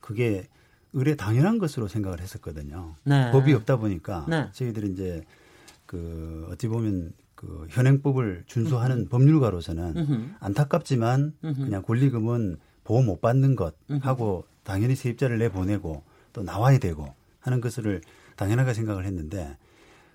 그게 0.00 0.46
의뢰 0.92 1.16
당연한 1.16 1.58
것으로 1.58 1.88
생각을 1.88 2.20
했었거든요. 2.20 2.94
네. 3.04 3.30
법이 3.32 3.52
없다 3.52 3.76
보니까 3.76 4.26
네. 4.28 4.48
저희들이 4.52 4.92
이제 4.92 5.24
그 5.86 6.48
어찌 6.50 6.68
보면 6.68 7.12
그 7.34 7.66
현행법을 7.70 8.44
준수하는 8.46 8.98
음흠. 8.98 9.08
법률가로서는 9.08 9.96
음흠. 9.96 10.28
안타깝지만 10.40 11.34
음흠. 11.42 11.64
그냥 11.64 11.82
권리금은 11.82 12.58
보호 12.84 13.02
못 13.02 13.20
받는 13.20 13.56
것 13.56 13.74
하고 14.00 14.44
당연히 14.62 14.94
세입자를 14.94 15.38
내보내고 15.38 16.02
또 16.32 16.42
나와야 16.42 16.78
되고 16.78 17.12
하는 17.40 17.60
것을 17.60 18.00
당연하게 18.36 18.74
생각을 18.74 19.04
했는데 19.04 19.56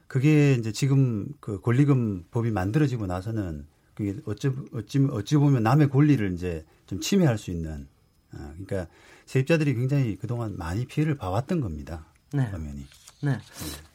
그게 0.07 0.53
이제 0.53 0.71
지금 0.71 1.27
그 1.39 1.59
권리금 1.61 2.25
법이 2.31 2.51
만들어지고 2.51 3.05
나서는 3.05 3.67
그게 3.93 4.15
어찌 4.25 4.51
어찌 4.73 5.05
어찌 5.11 5.37
보면 5.37 5.61
남의 5.63 5.89
권리를 5.89 6.33
이제 6.33 6.65
좀 6.87 6.99
침해할 6.99 7.37
수 7.37 7.51
있는 7.51 7.81
어, 7.81 7.98
그러니까 8.31 8.87
세입자들이 9.25 9.75
굉장히 9.75 10.15
그동안 10.15 10.57
많이 10.57 10.85
피해를 10.85 11.15
봐왔던 11.15 11.61
겁니다. 11.61 12.05
네. 12.33 12.43
화면이. 12.43 12.85
네. 13.21 13.37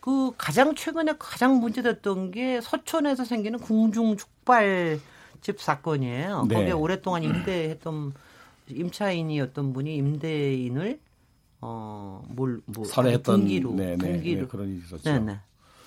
그 0.01 0.33
가장 0.37 0.75
최근에 0.75 1.15
가장 1.19 1.59
문제됐던 1.61 2.31
게 2.31 2.61
서촌에서 2.61 3.25
생기는 3.25 3.59
궁중 3.59 4.17
족발집 4.17 5.61
사건이에요. 5.61 6.47
네. 6.49 6.55
거기에 6.55 6.73
오랫동안 6.73 7.23
임대했던 7.23 8.15
임차인이었던 8.69 9.73
분이 9.73 9.97
임대인을 9.97 11.01
어뭘뭐 11.61 12.85
살해했던 12.87 13.41
분기로 13.41 13.73
네, 13.75 13.97
네, 13.97 14.13
분기로 14.13 14.41
네, 14.43 14.47
그런 14.47 14.69
일이 14.69 14.79
있었죠. 14.79 15.03
네, 15.11 15.19
네. 15.19 15.41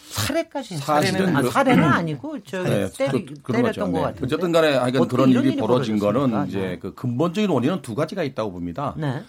살해까지 0.09 0.77
살해는, 0.77 1.35
아, 1.35 1.41
그- 1.41 1.51
살해는 1.51 1.83
아니고 1.83 2.39
저 2.43 2.63
네, 2.63 2.89
때리, 2.97 3.25
그, 3.25 3.33
그런 3.43 3.61
거죠. 3.63 3.73
때렸던 3.81 3.91
것 3.91 3.97
네. 3.99 4.03
같은데. 4.05 4.25
어쨌든 4.25 4.51
간에 4.51 4.67
하여간 4.75 5.01
어떻게 5.01 5.07
그런 5.15 5.29
이런 5.29 5.43
일이 5.45 5.55
벌어진 5.57 5.99
거는 5.99 6.29
벌어졌습니까? 6.31 6.45
이제 6.47 6.59
네. 6.73 6.79
그 6.79 6.93
근본적인 6.93 7.49
원인은 7.49 7.81
두 7.81 7.95
가지가 7.95 8.23
있다고 8.23 8.51
봅니다. 8.51 8.93
네. 8.97 9.21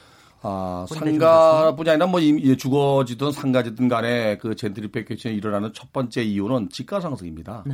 아, 0.43 0.87
상가뿐이 0.89 1.91
아니라 1.91 2.07
뭐 2.07 2.21
이- 2.21 2.57
주거지든 2.57 3.33
상가지든 3.33 3.89
간에 3.89 4.39
그 4.39 4.55
젠트리피케이션이 4.55 5.35
일어나는 5.35 5.73
첫 5.75 5.93
번째 5.93 6.23
이유는 6.23 6.69
지가 6.71 7.01
상승입니다. 7.01 7.65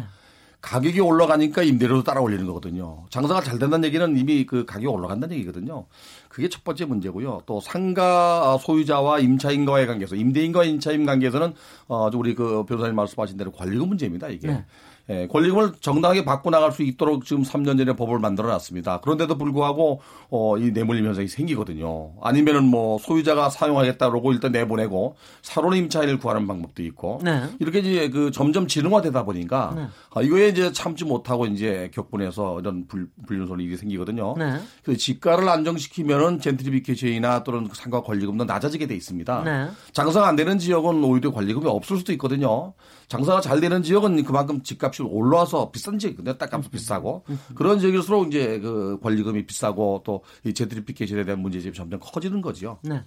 네. 0.64 0.70
가격이 0.70 1.00
올라가니까 1.00 1.62
임대료도 1.62 2.02
따라 2.04 2.20
올리는 2.20 2.44
거거든요. 2.46 3.04
장사가 3.10 3.42
잘 3.42 3.58
된다는 3.58 3.84
얘기는 3.84 4.16
이미 4.16 4.46
그 4.46 4.64
가격이 4.64 4.86
올라간다는 4.86 5.36
얘기거든요. 5.36 5.86
그게 6.28 6.48
첫 6.48 6.64
번째 6.64 6.86
문제고요. 6.86 7.42
또 7.46 7.60
상가 7.60 8.58
소유자와 8.58 9.20
임차인과의 9.20 9.86
관계에서 9.86 10.16
임대인과 10.16 10.64
임차인 10.64 11.06
관계에서는 11.06 11.52
어 11.88 12.10
우리 12.14 12.34
그 12.34 12.64
변호사님 12.64 12.96
말씀하신 12.96 13.36
대로 13.36 13.52
권리금 13.52 13.88
문제입니다. 13.88 14.28
이게. 14.28 14.48
네. 14.48 14.64
예, 15.10 15.26
권리금을 15.26 15.72
정당하게 15.80 16.24
받고 16.24 16.48
나갈 16.50 16.72
수 16.72 16.82
있도록 16.82 17.26
지금 17.26 17.42
3년 17.42 17.76
전에 17.76 17.94
법을 17.94 18.18
만들어 18.18 18.48
놨습니다. 18.48 19.00
그런데도 19.00 19.36
불구하고 19.36 20.00
어, 20.30 20.56
이 20.56 20.70
내몰림 20.70 21.04
현상이 21.06 21.28
생기거든요. 21.28 22.12
아니면은 22.22 22.64
뭐 22.64 22.98
소유자가 22.98 23.50
사용하겠다 23.50 24.08
그러고 24.08 24.32
일단 24.32 24.52
내보내고 24.52 25.16
사론 25.42 25.76
임차인을 25.76 26.18
구하는 26.18 26.46
방법도 26.46 26.82
있고 26.84 27.20
네. 27.22 27.42
이렇게 27.58 27.80
이제 27.80 28.08
그 28.08 28.30
점점 28.30 28.66
지능화되다 28.66 29.24
보니까 29.24 29.72
네. 29.76 29.86
아, 30.14 30.22
이거에 30.22 30.48
이제 30.48 30.72
참지 30.72 31.04
못하고 31.04 31.44
이제 31.46 31.90
격분해서 31.92 32.60
이런 32.60 32.86
불, 32.86 33.08
불륜손 33.26 33.60
일이 33.60 33.76
생기거든요. 33.76 34.34
네. 34.38 34.58
그 34.84 34.96
지가를 34.96 35.46
안정시키면은 35.48 36.40
젠트리피케이션이나 36.40 37.44
또는 37.44 37.68
상가 37.74 38.00
권리금도 38.00 38.44
낮아지게 38.44 38.86
돼 38.86 38.94
있습니다. 38.94 39.42
네. 39.44 39.68
장사가 39.92 40.26
안 40.26 40.36
되는 40.36 40.58
지역은 40.58 41.04
오히려 41.04 41.30
관리금이 41.30 41.66
없을 41.66 41.98
수도 41.98 42.12
있거든요. 42.12 42.72
장사가 43.16 43.40
잘 43.40 43.60
되는 43.60 43.82
지역은 43.82 44.24
그만큼 44.24 44.62
집값이 44.62 45.02
올라와서 45.02 45.70
비싼 45.70 45.98
지역, 45.98 46.16
근데 46.16 46.36
땅값이 46.36 46.70
비싸고 46.70 47.24
그런 47.54 47.78
지역일수록 47.78 48.28
이제 48.28 48.58
그 48.60 48.98
권리금이 49.02 49.46
비싸고 49.46 50.02
또 50.04 50.22
이 50.44 50.52
젠트리피케이션에 50.52 51.24
대한 51.24 51.40
문제점이 51.40 51.74
점점 51.74 52.00
커지는 52.00 52.42
거죠. 52.42 52.78
네. 52.82 53.02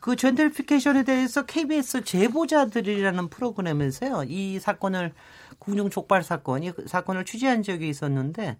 그 0.00 0.16
젠들피케이션에 0.16 1.04
대해서 1.04 1.46
KBS 1.46 2.04
제보자들이라는 2.04 3.28
프로그램에서요. 3.28 4.24
이 4.28 4.58
사건을 4.58 5.14
궁중 5.58 5.90
족발 5.90 6.22
사건, 6.22 6.62
이 6.64 6.72
사건을 6.86 7.24
취재한 7.24 7.62
적이 7.62 7.88
있었는데 7.88 8.58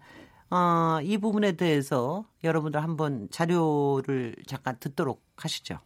어, 0.49 0.99
이 1.03 1.17
부분에 1.17 1.53
대해서 1.53 2.25
여러분들 2.43 2.81
한번 2.81 3.27
자료를 3.29 4.35
잠깐 4.47 4.77
듣도록 4.79 5.23
하시죠. 5.35 5.79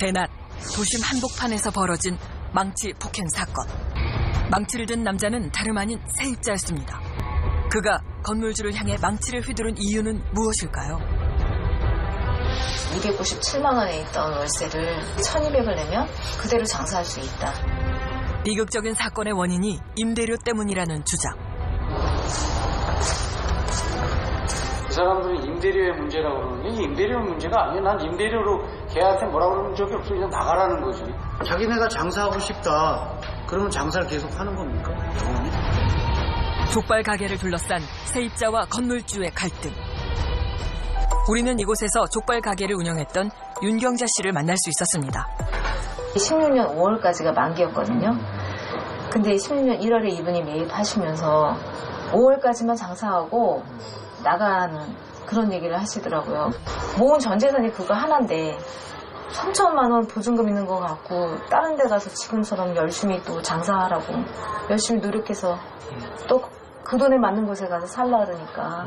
대낮 0.00 0.28
도심 0.74 1.00
한복판에서 1.02 1.70
벌어진 1.70 2.16
망치 2.54 2.92
폭행 3.00 3.26
사건. 3.30 3.66
망치를 4.48 4.86
든 4.86 5.02
남자는 5.02 5.50
다름 5.50 5.76
아닌 5.76 6.00
세입자였습니다. 6.16 7.00
그가 7.68 7.98
건물주를 8.22 8.72
향해 8.76 8.96
망치를 8.96 9.40
휘두른 9.40 9.74
이유는 9.76 10.22
무엇일까요? 10.32 11.00
297만 12.94 13.64
원에 13.74 14.02
있던 14.02 14.34
월세를 14.34 15.00
1200을 15.16 15.74
내면 15.74 16.06
그대로 16.40 16.64
장사할 16.64 17.04
수 17.04 17.18
있다. 17.18 17.52
비극적인 18.44 18.94
사건의 18.94 19.32
원인이 19.32 19.80
임대료 19.96 20.36
때문이라는 20.36 21.04
주장. 21.04 21.34
그 24.94 24.98
사람들은 24.98 25.44
임대료의 25.44 25.92
문제라고 25.94 26.36
그러는데 26.38 26.82
임대료 26.84 27.18
문제가 27.18 27.64
아니야. 27.64 27.82
난 27.82 28.00
임대료로 28.00 28.62
걔한테 28.92 29.26
뭐라 29.26 29.48
그러는 29.48 29.74
적이 29.74 29.94
없어. 29.94 30.14
그냥 30.14 30.30
나가라는 30.30 30.80
거지. 30.82 31.02
자기네가 31.44 31.88
장사하고 31.88 32.38
싶다. 32.38 33.18
그러면 33.48 33.68
장사를 33.72 34.06
계속 34.06 34.30
하는 34.38 34.54
겁니까? 34.54 34.92
영원히? 34.92 35.50
족발 36.72 37.02
가게를 37.02 37.38
둘러싼 37.38 37.80
세입자와 38.04 38.66
건물주의 38.66 39.28
갈등. 39.32 39.72
우리는 41.28 41.58
이곳에서 41.58 42.06
족발 42.12 42.40
가게를 42.40 42.76
운영했던 42.76 43.32
윤경자 43.64 44.06
씨를 44.16 44.30
만날 44.30 44.56
수 44.56 44.70
있었습니다. 44.70 45.26
16년 46.14 46.72
5월까지가 46.76 47.34
만기였거든요. 47.34 48.16
근데 49.10 49.34
16년 49.34 49.80
1월에 49.80 50.12
이분이 50.20 50.44
매입하시면서 50.44 51.56
5월까지만 52.12 52.76
장사하고 52.76 53.64
나가는 54.24 54.80
그런 55.26 55.52
얘기를 55.52 55.78
하시더라고요. 55.78 56.50
모은 56.98 57.18
전 57.18 57.38
재산이 57.38 57.70
그거 57.70 57.94
하나인데 57.94 58.58
3천만 59.32 59.90
원 59.92 60.06
보증금 60.06 60.48
있는 60.48 60.66
것 60.66 60.78
같고 60.78 61.36
다른 61.50 61.76
데 61.76 61.84
가서 61.84 62.10
지금처럼 62.10 62.74
열심히 62.76 63.22
또 63.22 63.40
장사하라고 63.40 64.12
열심히 64.70 65.00
노력해서 65.00 65.56
또 66.26 66.54
그 66.84 66.98
돈에 66.98 67.16
맞는 67.16 67.46
곳에 67.46 67.66
가서 67.66 67.86
살라 67.86 68.26
그러니까 68.26 68.86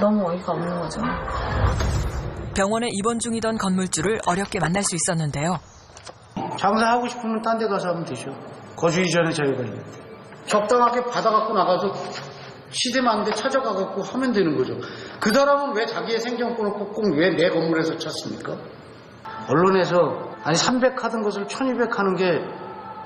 너무 0.00 0.30
어이가 0.30 0.52
없는 0.52 0.80
거죠. 0.80 1.00
병원에 2.56 2.88
입원 2.90 3.18
중이던 3.18 3.58
건물주를 3.58 4.20
어렵게 4.26 4.58
만날 4.60 4.82
수 4.82 4.96
있었는데요. 4.96 5.58
장사하고 6.58 7.06
싶으면 7.06 7.42
딴 7.42 7.58
데 7.58 7.68
가서 7.68 7.88
하면 7.90 8.04
되죠. 8.04 8.30
거주 8.76 9.02
이전에 9.02 9.30
있는데. 9.30 9.82
적당하게 10.46 11.04
받아갖고 11.04 11.52
나가서 11.54 11.92
시대 12.72 13.00
맞는데 13.00 13.32
찾아가갖고 13.32 14.02
하면 14.02 14.32
되는 14.32 14.56
거죠. 14.56 14.74
그 15.20 15.30
사람은 15.32 15.76
왜 15.76 15.86
자기의 15.86 16.18
생존권을 16.18 16.72
꼭 16.72 17.14
왜 17.14 17.30
내 17.36 17.48
건물에서 17.50 17.96
찾습니까? 17.98 18.54
언론에서 19.48 20.30
아니 20.44 20.56
300 20.56 21.02
하던 21.04 21.22
것을 21.22 21.46
1200 21.46 21.98
하는 21.98 22.14
게 22.16 22.40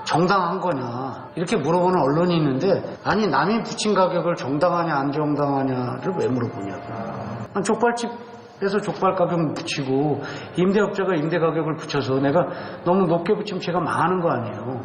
정당한 0.05 0.61
거냐 0.61 1.31
이렇게 1.35 1.57
물어보는 1.57 2.01
언론이 2.01 2.37
있는데 2.37 2.97
아니 3.05 3.27
남이 3.27 3.63
붙인 3.65 3.95
가격을 3.95 4.37
정당하냐 4.37 4.95
안 4.95 5.11
정당하냐를 5.11 6.13
왜 6.21 6.29
물어보냐고 6.29 7.63
족발집에서 7.65 8.79
족발 8.83 9.15
가격 9.17 9.55
붙이고 9.55 10.21
임대업자가 10.57 11.15
임대 11.17 11.39
가격을 11.39 11.75
붙여서 11.77 12.21
내가 12.21 12.47
너무 12.85 13.07
높게 13.07 13.35
붙이면 13.35 13.61
제가 13.61 13.81
망하는 13.81 14.21
거 14.21 14.31
아니에요 14.31 14.81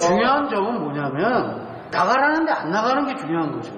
중요한 0.00 0.48
점은 0.48 0.80
뭐냐면 0.82 1.88
나가라는데 1.90 2.52
안 2.52 2.70
나가는 2.70 3.06
게 3.06 3.14
중요한 3.16 3.52
거죠 3.52 3.72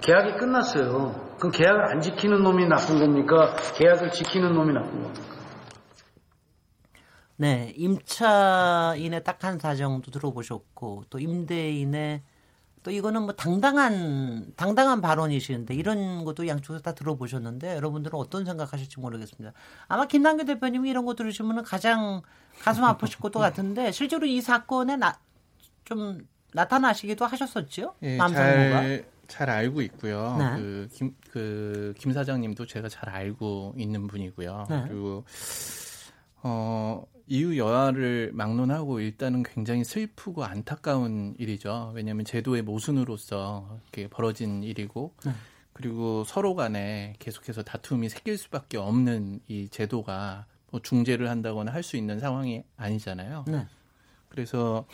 계약이 0.00 0.38
끝났어요 0.38 1.36
그럼 1.38 1.52
계약을 1.52 1.90
안 1.90 2.00
지키는 2.00 2.42
놈이 2.42 2.66
나쁜 2.66 2.98
겁니까 2.98 3.56
계약을 3.76 4.10
지키는 4.10 4.52
놈이 4.52 4.72
나쁜 4.72 5.02
겁니까 5.02 5.36
네, 7.38 7.74
임차인의 7.76 9.22
딱한 9.22 9.58
사정도 9.58 10.10
들어보셨고 10.10 11.04
또 11.10 11.18
임대인의 11.18 12.22
또 12.82 12.90
이거는 12.90 13.22
뭐 13.22 13.32
당당한 13.32 14.52
당당한 14.56 15.00
발언이시는데 15.00 15.74
이런 15.74 16.24
것도 16.24 16.46
양쪽에서 16.46 16.82
다 16.82 16.94
들어보셨는데 16.94 17.74
여러분들은 17.76 18.18
어떤 18.18 18.44
생각하실지 18.44 19.00
모르겠습니다. 19.00 19.52
아마 19.88 20.06
김남규 20.06 20.44
대표님이 20.44 20.88
이런 20.88 21.04
거 21.04 21.14
들으시면 21.14 21.64
가장 21.64 22.22
가슴 22.60 22.84
아프실 22.84 23.18
것도 23.18 23.40
같은데 23.40 23.90
실제로 23.90 24.24
이 24.24 24.40
사건에 24.40 24.96
나, 24.96 25.18
좀 25.84 26.26
나타나시기도 26.54 27.26
하셨었죠? 27.26 27.96
예, 28.02 28.16
남성모가. 28.16 28.70
잘, 28.70 29.04
잘 29.28 29.50
알고 29.50 29.82
있고요. 29.82 30.36
네. 30.38 30.56
그, 30.56 30.88
김, 30.92 31.14
그, 31.30 31.94
김 31.98 32.12
사장님도 32.12 32.66
제가 32.66 32.88
잘 32.88 33.08
알고 33.08 33.74
있는 33.76 34.06
분이고요. 34.06 34.66
네. 34.68 34.84
그리고, 34.88 35.24
어, 36.42 37.04
이유 37.26 37.58
여하를 37.58 38.30
막론하고 38.32 39.00
일단은 39.00 39.42
굉장히 39.42 39.82
슬프고 39.84 40.44
안타까운 40.44 41.34
일이죠. 41.38 41.92
왜냐하면 41.94 42.24
제도의 42.24 42.62
모순으로서 42.62 43.80
이렇게 43.82 44.08
벌어진 44.08 44.62
일이고, 44.62 45.12
네. 45.24 45.32
그리고 45.72 46.24
서로 46.24 46.54
간에 46.54 47.14
계속해서 47.18 47.62
다툼이 47.62 48.08
생길 48.08 48.38
수밖에 48.38 48.78
없는 48.78 49.40
이 49.48 49.68
제도가 49.68 50.46
뭐 50.70 50.80
중재를 50.80 51.28
한다거나 51.28 51.72
할 51.72 51.82
수 51.82 51.96
있는 51.96 52.18
상황이 52.20 52.62
아니잖아요. 52.76 53.44
네. 53.48 53.66
그래서 54.28 54.86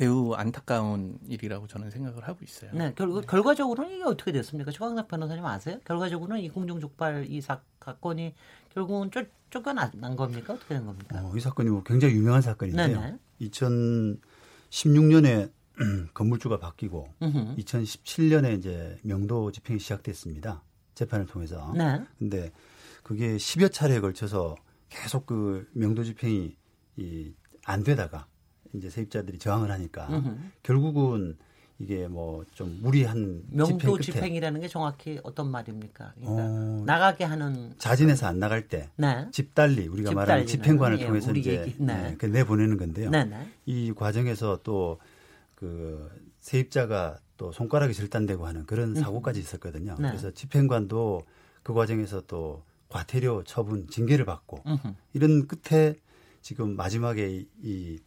매우 0.00 0.32
안타까운 0.32 1.18
일이라고 1.28 1.66
저는 1.66 1.90
생각을 1.90 2.26
하고 2.26 2.38
있어요. 2.42 2.70
네, 2.72 2.92
결, 2.96 3.20
결과적으로는 3.20 3.96
이게 3.96 4.02
어떻게 4.04 4.32
됐습니까? 4.32 4.70
최광석 4.70 5.08
변호사님 5.08 5.44
아세요? 5.44 5.78
결과적으로는 5.84 6.42
이 6.42 6.48
공중족발 6.48 7.26
이 7.28 7.40
사 7.42 7.60
건이 8.00 8.34
결국은 8.72 9.10
쫓, 9.10 9.28
쫓겨난 9.50 10.16
겁니까? 10.16 10.54
어떻게 10.54 10.74
된 10.74 10.86
겁니까? 10.86 11.20
어, 11.22 11.32
이 11.36 11.40
사건이 11.40 11.68
뭐 11.68 11.82
굉장히 11.82 12.14
유명한 12.14 12.40
사건인데요. 12.40 12.98
네네. 13.00 13.18
2016년에 14.70 15.50
건물주가 16.14 16.58
바뀌고 16.58 17.14
음흠. 17.22 17.56
2017년에 17.56 18.58
이제 18.58 18.98
명도 19.02 19.50
집행이 19.52 19.78
시작됐습니다. 19.80 20.62
재판을 20.94 21.26
통해서. 21.26 21.72
네. 21.76 22.00
근데 22.18 22.52
그게 23.02 23.36
10여 23.36 23.72
차례에 23.72 24.00
걸쳐서 24.00 24.56
계속 24.88 25.26
그 25.26 25.68
명도 25.74 26.04
집행이 26.04 26.56
이 26.96 27.32
안 27.66 27.84
되다가 27.84 28.26
이제 28.74 28.90
세입자들이 28.90 29.38
저항을 29.38 29.70
하니까 29.70 30.08
음흠. 30.08 30.36
결국은 30.62 31.36
이게 31.78 32.08
뭐 32.08 32.44
좀 32.54 32.78
무리한 32.82 33.42
명도 33.48 33.78
집행 33.78 33.92
끝에 33.92 34.02
집행 34.02 34.34
이라는 34.34 34.60
게 34.60 34.68
정확히 34.68 35.18
어떤 35.22 35.50
말입니까? 35.50 36.12
그러니까 36.16 36.42
어, 36.44 36.82
나가게 36.84 37.24
하는 37.24 37.74
자진해서 37.78 38.26
안 38.26 38.38
나갈 38.38 38.68
때 38.68 38.90
네. 38.96 39.26
집달리 39.32 39.88
우리가 39.88 40.12
말하는 40.12 40.46
집행관을 40.46 41.00
예, 41.00 41.06
통해서 41.06 41.32
이제 41.32 41.60
얘기, 41.62 41.74
네. 41.78 42.02
네, 42.10 42.14
그 42.18 42.26
내보내는 42.26 42.76
건데요. 42.76 43.08
네, 43.10 43.24
네. 43.24 43.48
이 43.66 43.92
과정에서 43.94 44.60
또 44.62 44.98
그 45.60 46.10
세입자가 46.38 47.18
또 47.36 47.52
손가락이 47.52 47.92
절단되고 47.92 48.46
하는 48.46 48.64
그런 48.64 48.94
사고까지 48.94 49.40
있었거든요. 49.40 49.94
네. 49.98 50.08
그래서 50.08 50.30
집행관도 50.30 51.22
그 51.62 51.74
과정에서 51.74 52.22
또 52.22 52.62
과태료 52.88 53.44
처분 53.44 53.86
징계를 53.88 54.24
받고 54.24 54.62
음흠. 54.66 54.94
이런 55.12 55.46
끝에 55.46 55.96
지금 56.40 56.76
마지막에 56.76 57.44
이 57.62 57.98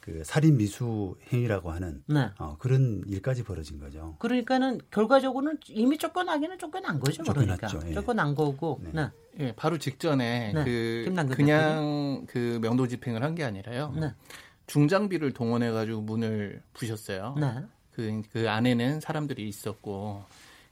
그 0.00 0.22
살인 0.24 0.56
미수 0.56 1.16
행위라고 1.32 1.70
하는 1.70 2.02
네. 2.06 2.30
어, 2.38 2.56
그런 2.58 3.02
일까지 3.06 3.44
벌어진 3.44 3.78
거죠. 3.78 4.16
그러니까는 4.18 4.80
결과적으로는 4.90 5.58
이미 5.68 5.98
쫓겨나기는 5.98 6.58
쫓겨난 6.58 6.98
거죠. 7.00 7.22
그러니까 7.22 7.68
쫓겨났죠, 7.68 7.88
예. 7.90 7.94
쫓겨난 7.94 8.34
거고. 8.34 8.80
네. 8.82 8.90
네. 8.92 9.10
예, 9.40 9.52
바로 9.56 9.78
직전에 9.78 10.52
네, 10.54 10.64
그 10.64 11.14
그냥 11.36 12.24
그 12.28 12.58
명도 12.60 12.88
집행을 12.88 13.22
한 13.22 13.34
게 13.34 13.44
아니라요. 13.44 13.94
네. 13.96 14.12
중장비를 14.66 15.32
동원해 15.32 15.70
가지고 15.70 16.00
문을 16.02 16.62
부셨어요. 16.72 17.36
네. 17.38 17.54
그, 17.92 18.22
그 18.32 18.48
안에는 18.48 19.00
사람들이 19.00 19.48
있었고, 19.48 20.24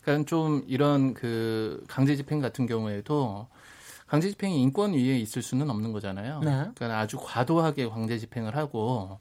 그러니까 0.03 0.27
좀 0.27 0.65
이런 0.67 1.15
그 1.15 1.85
강제 1.89 2.17
집행 2.17 2.41
같은 2.41 2.67
경우에도 2.67 3.49
강제 4.09 4.31
집행이 4.31 4.61
인권 4.63 4.93
위에 4.93 5.19
있을 5.19 5.43
수는 5.43 5.71
없는 5.71 5.93
거잖아요. 5.93 6.41
네. 6.41 6.51
그러니까 6.75 6.99
아주 6.99 7.19
과도하게 7.21 7.89
강제 7.89 8.19
집행을 8.19 8.57
하고, 8.57 9.21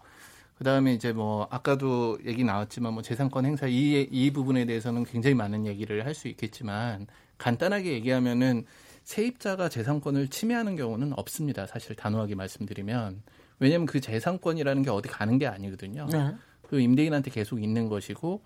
그 0.57 0.63
다음에 0.63 0.93
이제 0.93 1.13
뭐 1.13 1.47
아까도 1.51 2.17
얘기 2.25 2.43
나왔지만 2.43 2.93
뭐 2.93 3.03
재산권 3.03 3.45
행사 3.45 3.67
이, 3.67 4.07
이 4.09 4.31
부분에 4.31 4.65
대해서는 4.65 5.03
굉장히 5.03 5.35
많은 5.35 5.67
얘기를 5.67 6.03
할 6.05 6.15
수 6.15 6.27
있겠지만 6.29 7.05
간단하게 7.37 7.91
얘기하면은 7.93 8.65
세입자가 9.03 9.69
재산권을 9.69 10.29
침해하는 10.29 10.75
경우는 10.75 11.13
없습니다. 11.15 11.67
사실 11.67 11.95
단호하게 11.95 12.35
말씀드리면 12.35 13.21
왜냐하면 13.59 13.85
그 13.85 14.01
재산권이라는 14.01 14.81
게 14.83 14.89
어디 14.89 15.07
가는 15.09 15.37
게 15.37 15.45
아니거든요. 15.47 16.07
네. 16.11 16.33
그 16.63 16.79
임대인한테 16.79 17.29
계속 17.29 17.61
있는 17.61 17.87
것이고 17.87 18.41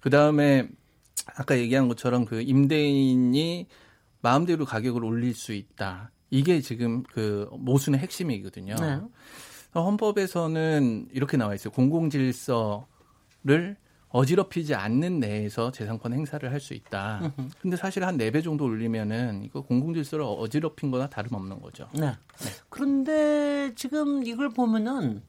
그 0.00 0.08
다음에 0.08 0.68
아까 1.34 1.58
얘기한 1.58 1.88
것처럼 1.88 2.24
그 2.24 2.40
임대인이 2.40 3.66
마음대로 4.26 4.64
가격을 4.64 5.04
올릴 5.04 5.34
수 5.34 5.52
있다. 5.52 6.10
이게 6.30 6.60
지금 6.60 7.04
그 7.04 7.48
모순의 7.52 8.00
핵심이거든요. 8.00 8.74
네. 8.74 9.00
헌법에서는 9.74 11.10
이렇게 11.12 11.36
나와 11.36 11.54
있어요. 11.54 11.72
공공 11.72 12.10
질서를 12.10 13.76
어지럽히지 14.08 14.74
않는 14.74 15.20
내에서 15.20 15.70
재산권 15.70 16.12
행사를 16.12 16.50
할 16.50 16.58
수 16.60 16.74
있다. 16.74 17.32
근데 17.60 17.76
사실 17.76 18.02
한 18.04 18.16
네 18.16 18.30
배 18.32 18.42
정도 18.42 18.64
올리면은 18.64 19.44
이거 19.44 19.60
공공질서를 19.60 20.24
어지럽힌 20.24 20.90
거나 20.90 21.08
다름없는 21.08 21.60
거죠. 21.60 21.88
네. 21.94 22.12
그런데 22.68 23.72
지금 23.76 24.26
이걸 24.26 24.48
보면은 24.48 25.22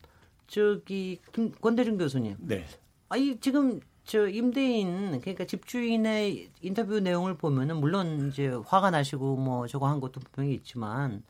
저기 0.47 1.19
김, 1.33 1.51
권대중 1.51 1.97
교수님, 1.99 2.37
네. 2.39 2.65
아니 3.09 3.37
지금 3.39 3.79
저 4.07 4.25
임대인 4.29 5.19
그러니까 5.19 5.43
집주인의 5.45 6.49
인터뷰 6.61 6.99
내용을 7.01 7.35
보면은 7.35 7.77
물론 7.81 8.29
이제 8.29 8.47
화가 8.65 8.89
나시고 8.89 9.35
뭐 9.35 9.67
저거 9.67 9.87
한 9.89 9.99
것도 9.99 10.21
분명히 10.31 10.55
있지만 10.55 11.23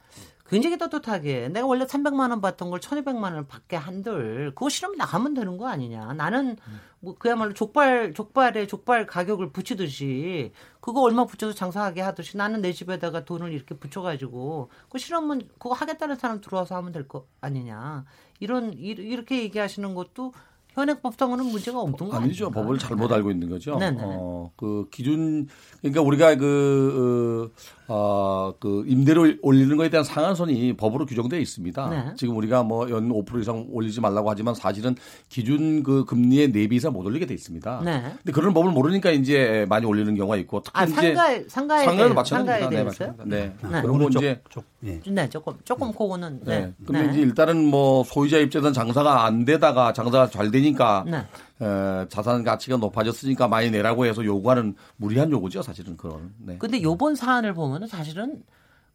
굉장히 0.48 0.78
떳떳하게 0.78 1.50
내가 1.50 1.66
원래 1.66 1.86
300만 1.86 2.30
원 2.30 2.40
받던 2.40 2.70
걸 2.70 2.80
1,200만 2.80 3.24
원을 3.24 3.48
받게 3.48 3.76
한들 3.76 4.52
그거 4.56 4.70
싫으면 4.70 4.96
나가면 4.98 5.34
되는 5.34 5.58
거 5.58 5.68
아니냐. 5.68 6.14
나는 6.14 6.56
뭐 7.00 7.16
그야말로 7.18 7.54
족발 7.54 8.14
족발에 8.14 8.68
족발 8.68 9.08
가격을 9.08 9.52
붙이듯이 9.52 10.52
그거 10.80 11.02
얼마 11.02 11.26
붙여서 11.26 11.54
장사하게 11.54 12.02
하듯이 12.02 12.38
나는 12.38 12.62
내 12.62 12.72
집에다가 12.72 13.26
돈을 13.26 13.52
이렇게 13.52 13.76
붙여 13.76 14.02
가지고 14.02 14.70
그거 14.84 15.00
싫으면 15.00 15.50
그거 15.58 15.74
하겠다는 15.74 16.16
사람 16.16 16.40
들어와서 16.42 16.76
하면 16.78 16.92
될 16.94 17.08
거 17.08 17.26
아니냐. 17.42 18.06
이런 18.40 18.72
이- 18.74 18.90
이렇게 18.92 19.42
얘기하시는 19.42 19.96
것도 19.96 20.32
현행법상으로는 20.82 21.52
문제가 21.52 21.80
없는 21.82 21.98
거 21.98 22.18
아니죠. 22.18 22.46
아닙니까? 22.46 22.50
법을 22.62 22.78
잘못 22.80 23.12
알고 23.12 23.32
있는 23.32 23.50
거죠. 23.50 23.78
네네. 23.78 23.98
어, 24.02 24.52
그 24.56 24.88
기준 24.92 25.48
그러니까 25.82 26.02
우리가 26.02 26.36
그 26.36 27.52
어, 27.88 27.94
어, 28.50 28.54
그 28.60 28.84
임대료 28.88 29.26
올리는 29.42 29.76
거에 29.78 29.90
대한 29.90 30.04
상한선이 30.04 30.76
법으로 30.78 31.06
규정되어 31.06 31.40
있습니다. 31.40 31.90
네. 31.90 32.14
지금 32.18 32.36
우리가 32.38 32.64
뭐 32.64 32.88
연 32.90 33.10
5% 33.10 33.42
이상 33.42 33.66
올리지 33.72 34.02
말라고 34.02 34.30
하지만 34.30 34.54
사실은 34.56 34.96
기준 35.30 35.84
그 35.84 36.06
금리의 36.06 36.50
4배 36.52 36.74
이상 36.74 36.94
못 36.94 37.06
올리게 37.06 37.26
돼 37.26 37.34
있습니다. 37.34 37.82
네. 37.84 38.02
근데 38.02 38.32
그런 38.32 38.54
법을 38.54 38.72
모르니까 38.72 39.12
이제 39.12 39.66
많이 39.70 39.86
올리는 39.86 40.14
경우가 40.16 40.38
있고 40.38 40.62
특히 40.64 40.80
아 40.80 40.86
이제 40.86 40.94
상가에 40.94 41.44
상가에 41.48 41.86
상가를 41.86 42.14
마찬가지입니다. 42.14 42.92
상가에 42.92 43.26
네. 43.26 43.38
네. 43.62 43.70
네. 43.70 43.82
그리고 43.82 43.96
어느 43.96 44.10
쪽, 44.10 44.20
이제 44.20 44.42
쪽, 44.50 44.64
예. 44.86 45.02
네, 45.06 45.30
조금 45.30 45.54
조금 45.64 45.92
그거는 45.92 46.40
네. 46.46 46.60
네. 46.62 46.74
근데 46.86 47.10
이제 47.12 47.22
일단은 47.22 47.66
뭐 47.66 48.04
소유자 48.04 48.38
입장에서는 48.38 48.74
장사가 48.74 49.26
안 49.26 49.44
되다가 49.46 49.94
장사가 49.94 50.30
잘 50.30 50.52
되니 50.52 50.67
까 50.74 51.06
네. 51.08 51.26
어, 51.66 52.06
자산 52.10 52.44
가치가 52.44 52.78
높아졌으니까 52.78 53.48
많이 53.48 53.72
내라고 53.72 54.06
해서 54.06 54.24
요구하는 54.24 54.76
무리한 54.98 55.32
요구죠, 55.32 55.62
사실은 55.62 55.98
그건. 55.98 56.34
네. 56.38 56.58
근데 56.60 56.82
요번 56.82 57.16
사안을 57.16 57.54
보면은 57.54 57.88
사실은 57.88 58.44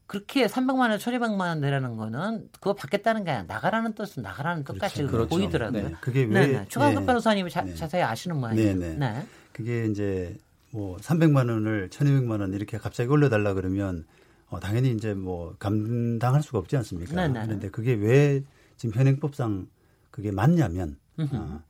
그렇게 0.06 0.46
300만 0.46 0.90
원, 0.90 0.98
1,200만 0.98 1.40
원 1.40 1.60
내라는 1.60 1.96
거는 1.96 2.48
그거 2.52 2.74
받겠다는 2.74 3.24
게 3.24 3.30
아니라 3.30 3.54
나가라는 3.54 3.94
뜻은 3.94 4.22
나가라는 4.22 4.64
뜻까지 4.64 5.04
그렇죠. 5.04 5.28
보이더라고요. 5.28 5.88
네. 5.88 5.94
그게 6.00 6.26
네, 6.26 6.40
왜 6.40 6.46
네. 6.48 6.66
추강급 6.68 7.02
예. 7.02 7.06
변호사님이 7.06 7.50
자, 7.50 7.62
네. 7.62 7.74
자세히 7.74 8.02
아시는 8.02 8.38
모양이에요. 8.38 8.76
네, 8.76 8.88
네. 8.90 8.96
네. 8.98 9.26
그게 9.52 9.86
이제 9.86 10.36
뭐 10.70 10.96
300만 10.98 11.50
원을 11.50 11.88
1,200만 11.88 12.40
원 12.40 12.52
이렇게 12.52 12.78
갑자기 12.78 13.08
올려달라 13.08 13.54
그러면 13.54 14.04
어, 14.48 14.60
당연히 14.60 14.92
이제 14.92 15.14
뭐 15.14 15.54
감당할 15.58 16.42
수가 16.42 16.58
없지 16.58 16.76
않습니까? 16.76 17.14
네, 17.14 17.28
네. 17.28 17.46
그런데 17.46 17.70
그게 17.70 17.94
왜 17.94 18.42
지금 18.76 18.94
현행법상 18.94 19.66
그게 20.10 20.30
맞냐면 20.30 20.96
어, 21.18 21.62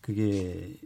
그게 0.00 0.76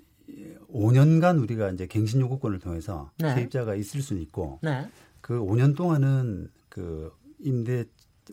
5년간 0.72 1.40
우리가 1.42 1.70
이제 1.70 1.86
갱신 1.86 2.20
요구권을 2.20 2.58
통해서 2.58 3.10
네. 3.18 3.34
세입자가 3.34 3.74
있을 3.74 4.02
수는 4.02 4.22
있고 4.22 4.58
네. 4.62 4.86
그 5.20 5.38
5년 5.38 5.76
동안은 5.76 6.50
그 6.68 7.12
임대 7.40 7.84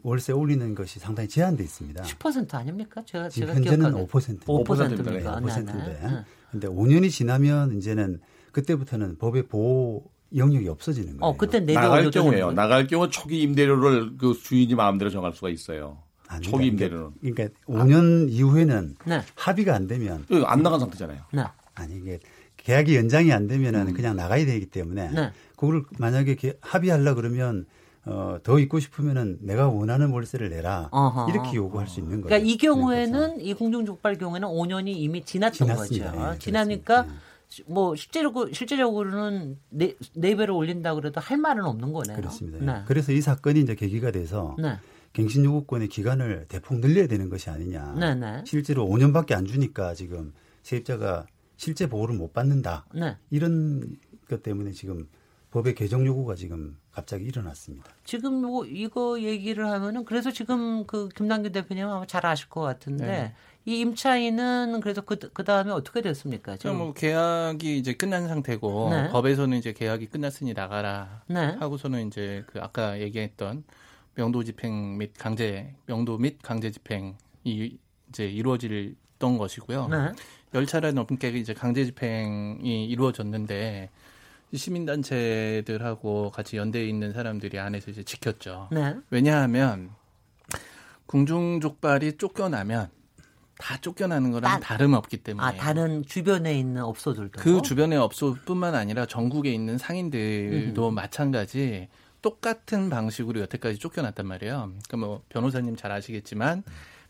월세 0.04 0.34
올리는 0.34 0.76
것이 0.76 1.00
상당히 1.00 1.30
제한돼 1.30 1.64
있습니다. 1.64 2.04
10% 2.04 2.54
아닙니까? 2.54 3.02
제가 3.06 3.30
지금 3.30 3.48
제가 3.48 3.58
현재는 3.58 3.92
기억하기에. 3.94 4.06
5%. 4.06 4.40
5%입니까? 4.66 5.12
네, 5.12 5.24
5%인데. 5.24 5.74
네, 5.74 6.00
네. 6.02 6.26
근데 6.52 6.68
5년이 6.68 7.10
지나면 7.10 7.78
이제는 7.78 8.20
그때부터는 8.52 9.18
법의 9.18 9.48
보호 9.48 10.04
영역이 10.36 10.68
없어지는 10.68 11.18
거예요. 11.18 11.34
어, 11.34 11.38
그때 11.38 11.60
나갈 11.60 12.10
경우에요. 12.10 12.52
나갈 12.52 12.88
경우 12.88 13.10
초기 13.10 13.42
임대료를 13.42 14.18
그 14.18 14.34
주인이 14.34 14.74
마음대로 14.76 15.10
정할 15.10 15.34
수가 15.34 15.50
있어요. 15.50 16.00
아니, 16.28 16.42
초기 16.44 16.72
그러니까 16.72 16.86
임대료는. 16.86 17.12
그러니까 17.22 17.60
5년 17.68 18.30
이후에는 18.30 18.96
네. 19.06 19.22
합의가 19.36 19.76
안 19.76 19.88
되면 19.88 20.26
이거 20.30 20.46
안 20.46 20.64
나간 20.64 20.80
상태잖아요. 20.80 21.20
네. 21.34 21.44
아니 21.76 21.96
이게 21.98 22.20
계약이 22.58 22.96
연장이 22.96 23.32
안 23.32 23.48
되면은 23.48 23.94
그냥 23.94 24.16
나가야 24.16 24.46
되기 24.46 24.66
때문에 24.66 25.12
네. 25.12 25.32
그걸 25.56 25.84
만약에 26.00 26.36
개- 26.36 26.54
합의하려 26.62 27.16
그러면 27.16 27.66
어, 28.08 28.38
더 28.44 28.60
있고 28.60 28.80
싶으면은 28.80 29.40
내가 29.42 29.68
원하는 29.68 30.12
월세를 30.12 30.50
내라 30.50 30.90
어허. 30.92 31.30
이렇게 31.32 31.56
요구할 31.56 31.88
수 31.88 32.00
있는 32.00 32.22
거예요. 32.22 32.26
그러니까 32.28 32.48
이 32.50 32.58
경우에는 32.58 33.42
이 33.42 33.54
공중족발 33.56 34.18
경우에는 34.18 34.48
5년이 34.48 34.90
이미 34.96 35.24
지났던 35.26 35.54
지났습니다. 35.68 36.12
거죠. 36.12 36.34
예, 36.36 36.40
지나니까 36.40 37.04
그렇습니다. 37.04 37.26
뭐 37.68 37.96
실제로 37.96 38.32
실제적으로는 38.52 39.58
네, 39.70 39.96
네 40.14 40.36
배를 40.36 40.52
올린다 40.52 40.94
그래도 40.96 41.20
할 41.22 41.38
말은 41.38 41.64
없는 41.66 41.94
거네요. 41.94 42.16
그렇습니다. 42.18 42.74
네. 42.74 42.84
그래서 42.86 43.12
이 43.12 43.22
사건이 43.22 43.62
이제 43.62 43.76
계기가 43.76 44.12
돼서 44.12 44.56
네. 44.60 44.76
갱신 45.16 45.46
요구권의 45.46 45.88
기간을 45.88 46.46
대폭 46.50 46.82
늘려야 46.82 47.08
되는 47.08 47.30
것이 47.30 47.50
아니냐. 47.50 47.96
네, 47.98 48.16
네. 48.16 48.44
실제로 48.46 48.86
5년밖에 48.86 49.32
안 49.32 49.46
주니까 49.46 49.94
지금 49.94 50.34
세입자가 50.64 51.26
실제 51.56 51.88
보호를 51.88 52.16
못 52.16 52.34
받는다. 52.34 52.86
네. 52.94 53.16
이런 53.30 53.98
것 54.30 54.44
때문에 54.44 54.72
지금 54.72 55.08
법의 55.52 55.74
개정 55.76 56.06
요구가 56.06 56.36
지금 56.36 56.78
갑자기 56.92 57.24
일어났습니다. 57.24 57.90
지금 58.04 58.42
뭐 58.42 58.66
이거 58.66 59.22
얘기를 59.22 59.66
하면은 59.66 60.04
그래서 60.04 60.32
지금 60.32 60.86
그 60.86 61.08
김남규 61.08 61.54
대표님 61.54 61.88
아마 61.88 62.06
잘 62.06 62.26
아실 62.26 62.50
것 62.50 62.60
같은데 62.60 63.06
네. 63.06 63.34
이 63.64 63.80
임차인은 63.80 64.82
그래서 64.82 65.00
그, 65.00 65.18
그 65.18 65.46
다음에 65.46 65.72
어떻게 65.72 66.02
됐습니까? 66.02 66.58
지금? 66.58 66.74
그럼 66.74 66.78
뭐 66.88 66.94
계약이 66.94 67.78
이제 67.78 67.94
끝난 67.94 68.28
상태고 68.28 68.90
네. 68.90 69.10
법에서는 69.12 69.58
이제 69.58 69.72
계약이 69.72 70.08
끝났으니 70.08 70.54
나가라 70.54 71.24
네. 71.28 71.56
하고서는 71.58 72.06
이제 72.08 72.44
그 72.48 72.60
아까 72.60 73.00
얘기했던 73.00 73.64
명도 74.16 74.44
집행 74.44 74.98
및 74.98 75.12
강제 75.18 75.74
명도 75.86 76.18
및 76.18 76.38
강제 76.42 76.72
집행이 76.72 77.16
이제 78.10 78.26
이루어졌던 78.28 79.38
것이고요. 79.38 79.88
네. 79.90 80.12
열 80.54 80.66
차례 80.66 80.92
넘게 80.92 81.30
이제 81.30 81.54
강제 81.54 81.84
집행이 81.86 82.86
이루어졌는데 82.88 83.90
이 84.52 84.58
시민단체들하고 84.58 86.32
같이 86.32 86.56
연대해 86.58 86.86
있는 86.88 87.12
사람들이 87.12 87.60
안에서 87.60 87.92
이제 87.92 88.04
지켰죠. 88.04 88.70
네. 88.72 88.96
왜냐하면 89.10 89.90
궁중 91.08 91.60
족발이 91.60 92.18
쫓겨나면 92.18 92.90
다 93.58 93.78
쫓겨나는 93.80 94.32
거랑 94.32 94.52
딴- 94.52 94.60
다름없기 94.62 95.18
때문에 95.18 95.46
아 95.46 95.54
다른 95.54 96.04
주변에 96.06 96.58
있는 96.58 96.84
업소들도 96.84 97.40
그 97.42 97.62
주변의 97.62 97.98
업소뿐만 97.98 98.76
아니라 98.76 99.06
전국에 99.06 99.52
있는 99.54 99.78
상인들도 99.78 100.88
음흠. 100.88 100.94
마찬가지 100.94 101.88
똑같은 102.26 102.90
방식으로 102.90 103.40
여태까지 103.42 103.78
쫓겨났단 103.78 104.26
말이에요. 104.26 104.72
그러니까 104.88 104.98
뭐 104.98 105.22
변호사님 105.30 105.76
잘 105.76 105.92
아시겠지만 105.92 106.64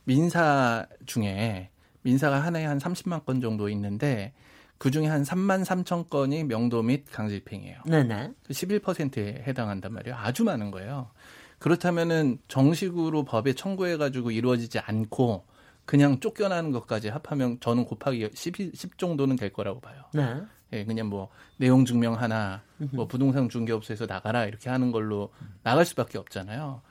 민사 0.03 0.87
중에 1.05 1.69
민사가 2.01 2.43
한 2.43 2.57
해에 2.57 2.65
한 2.65 2.79
30만 2.79 3.23
건 3.23 3.39
정도 3.39 3.69
있는데 3.69 4.33
그 4.77 4.91
중에 4.91 5.07
한 5.07 5.23
3만 5.23 5.63
3천 5.63 6.09
건이 6.09 6.43
명도 6.43 6.83
및 6.83 7.05
강제집행이에요. 7.09 7.83
네네 7.85 8.33
11%에 8.49 9.43
해당한단 9.47 9.93
말이에요. 9.93 10.17
아주 10.17 10.43
많은 10.43 10.69
거예요. 10.69 11.11
그렇다면은 11.59 12.37
정식으로 12.49 13.23
법에 13.23 13.53
청구해가지고 13.53 14.31
이루어지지 14.31 14.79
않고 14.79 15.45
그냥 15.85 16.19
쫓겨나는 16.19 16.73
것까지 16.73 17.07
합하면 17.07 17.61
저는 17.61 17.85
곱하기 17.85 18.31
10, 18.33 18.75
10 18.75 18.97
정도는 18.97 19.37
될 19.37 19.53
거라고 19.53 19.79
봐요. 19.79 20.03
네 20.13 20.41
예, 20.75 20.85
그냥 20.85 21.07
뭐 21.07 21.29
내용 21.57 21.85
증명 21.85 22.13
하나, 22.13 22.61
뭐 22.91 23.07
부동산 23.07 23.49
중개업소에서 23.49 24.05
나가라 24.05 24.45
이렇게 24.45 24.69
하는 24.69 24.91
걸로 24.91 25.31
나갈 25.63 25.85
수밖에 25.85 26.17
없잖아요. 26.17 26.81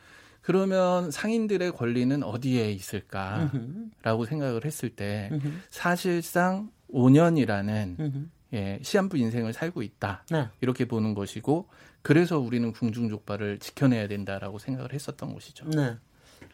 그러면 0.41 1.11
상인들의 1.11 1.73
권리는 1.73 2.23
어디에 2.23 2.71
있을까라고 2.73 4.25
생각을 4.27 4.65
했을 4.65 4.91
때 4.91 5.31
사실상 5.71 6.71
5년이라는 6.93 7.99
음흠. 8.01 8.29
예, 8.55 8.79
시한부 8.83 9.17
인생을 9.17 9.53
살고 9.53 9.83
있다. 9.83 10.25
네. 10.31 10.49
이렇게 10.61 10.85
보는 10.85 11.15
것이고 11.15 11.69
그래서 12.03 12.39
우리는 12.39 12.71
궁중족발을 12.73 13.59
지켜내야 13.59 14.07
된다라고 14.07 14.59
생각을 14.59 14.93
했었던 14.93 15.33
것이죠. 15.33 15.69
네. 15.71 15.97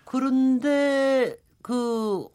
그런데 0.04 1.36
그 1.60 2.26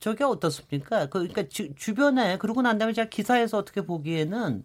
저게 0.00 0.24
어떻습니까? 0.24 1.06
그 1.06 1.18
그러니까 1.28 1.42
주, 1.48 1.74
주변에 1.74 2.38
그러고 2.38 2.62
난 2.62 2.78
다음에 2.78 2.92
제가 2.94 3.08
기사에서 3.10 3.58
어떻게 3.58 3.82
보기에는 3.82 4.64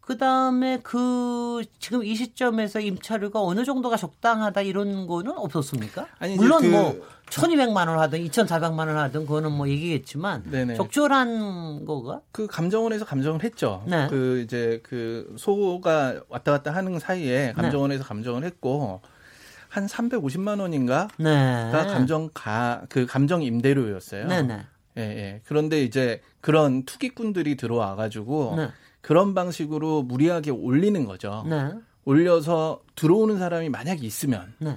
그 0.00 0.16
다음에 0.16 0.78
그 0.82 1.62
지금 1.78 2.04
이 2.04 2.14
시점에서 2.14 2.80
임차료가 2.80 3.40
어느 3.42 3.64
정도가 3.64 3.96
적당하다 3.96 4.62
이런 4.62 5.06
거는 5.06 5.32
없었습니까? 5.36 6.06
아니, 6.18 6.36
물론 6.36 6.62
그- 6.62 6.66
뭐 6.68 7.00
1,200만 7.26 7.86
원 7.88 7.98
하든 8.00 8.18
2,400만 8.26 8.88
원 8.88 8.96
하든 8.96 9.26
그거는 9.26 9.52
뭐 9.52 9.68
얘기겠지만 9.68 10.42
네네. 10.50 10.74
적절한 10.74 11.84
거가 11.84 12.22
그 12.32 12.48
감정원에서 12.48 13.04
감정을 13.04 13.44
했죠. 13.44 13.84
네. 13.86 14.08
그 14.08 14.40
이제 14.44 14.80
그 14.82 15.32
소가 15.38 16.20
왔다 16.28 16.50
갔다 16.50 16.74
하는 16.74 16.98
사이에 16.98 17.52
감정원에서 17.54 18.02
감정을 18.02 18.42
했고 18.44 19.00
한 19.70 19.86
350만 19.86 20.60
원인가가 20.60 21.08
네. 21.18 21.70
감정 21.72 22.28
가 22.34 22.82
그 22.88 23.06
감정 23.06 23.42
임대료였어요. 23.42 24.26
네 24.26 24.42
네. 24.42 24.66
예, 24.98 25.02
예. 25.02 25.40
그런데 25.44 25.82
이제 25.84 26.20
그런 26.40 26.84
투기꾼들이 26.84 27.56
들어와 27.56 27.94
가지고 27.94 28.54
네. 28.56 28.68
그런 29.00 29.32
방식으로 29.34 30.02
무리하게 30.02 30.50
올리는 30.50 31.04
거죠. 31.06 31.44
네. 31.48 31.70
올려서 32.04 32.82
들어오는 32.96 33.38
사람이 33.38 33.68
만약에 33.68 34.04
있으면 34.04 34.52
네. 34.58 34.76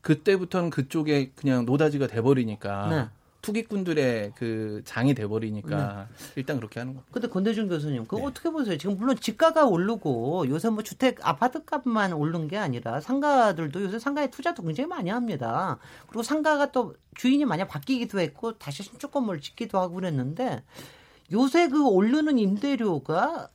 그때부터는 0.00 0.70
그쪽에 0.70 1.30
그냥 1.36 1.64
노다지가 1.64 2.08
돼 2.08 2.20
버리니까 2.20 2.88
네. 2.88 3.06
투기꾼들의 3.44 4.32
그 4.36 4.80
장이 4.86 5.14
돼버리니까 5.14 6.08
일단 6.34 6.56
그렇게 6.56 6.80
하는 6.80 6.94
겁니다. 6.94 7.12
근데 7.12 7.28
권대중 7.28 7.68
교수님, 7.68 8.04
그거 8.04 8.16
네. 8.16 8.26
어떻게 8.26 8.50
보세요? 8.50 8.78
지금 8.78 8.96
물론 8.96 9.16
지가가 9.16 9.66
오르고 9.66 10.48
요새 10.48 10.70
뭐 10.70 10.82
주택 10.82 11.18
아파트 11.20 11.62
값만 11.62 12.14
오른 12.14 12.48
게 12.48 12.56
아니라 12.56 13.00
상가들도 13.00 13.82
요새 13.82 13.98
상가에 13.98 14.30
투자도 14.30 14.62
굉장히 14.62 14.88
많이 14.88 15.10
합니다. 15.10 15.78
그리고 16.06 16.22
상가가 16.22 16.72
또 16.72 16.94
주인이 17.16 17.44
만약 17.44 17.68
바뀌기도 17.68 18.18
했고 18.18 18.56
다시 18.56 18.82
신축 18.82 19.12
건물을 19.12 19.42
짓기도 19.42 19.78
하고 19.78 19.96
그랬는데 19.96 20.62
요새 21.32 21.68
그 21.68 21.86
오르는 21.86 22.38
임대료가 22.38 23.50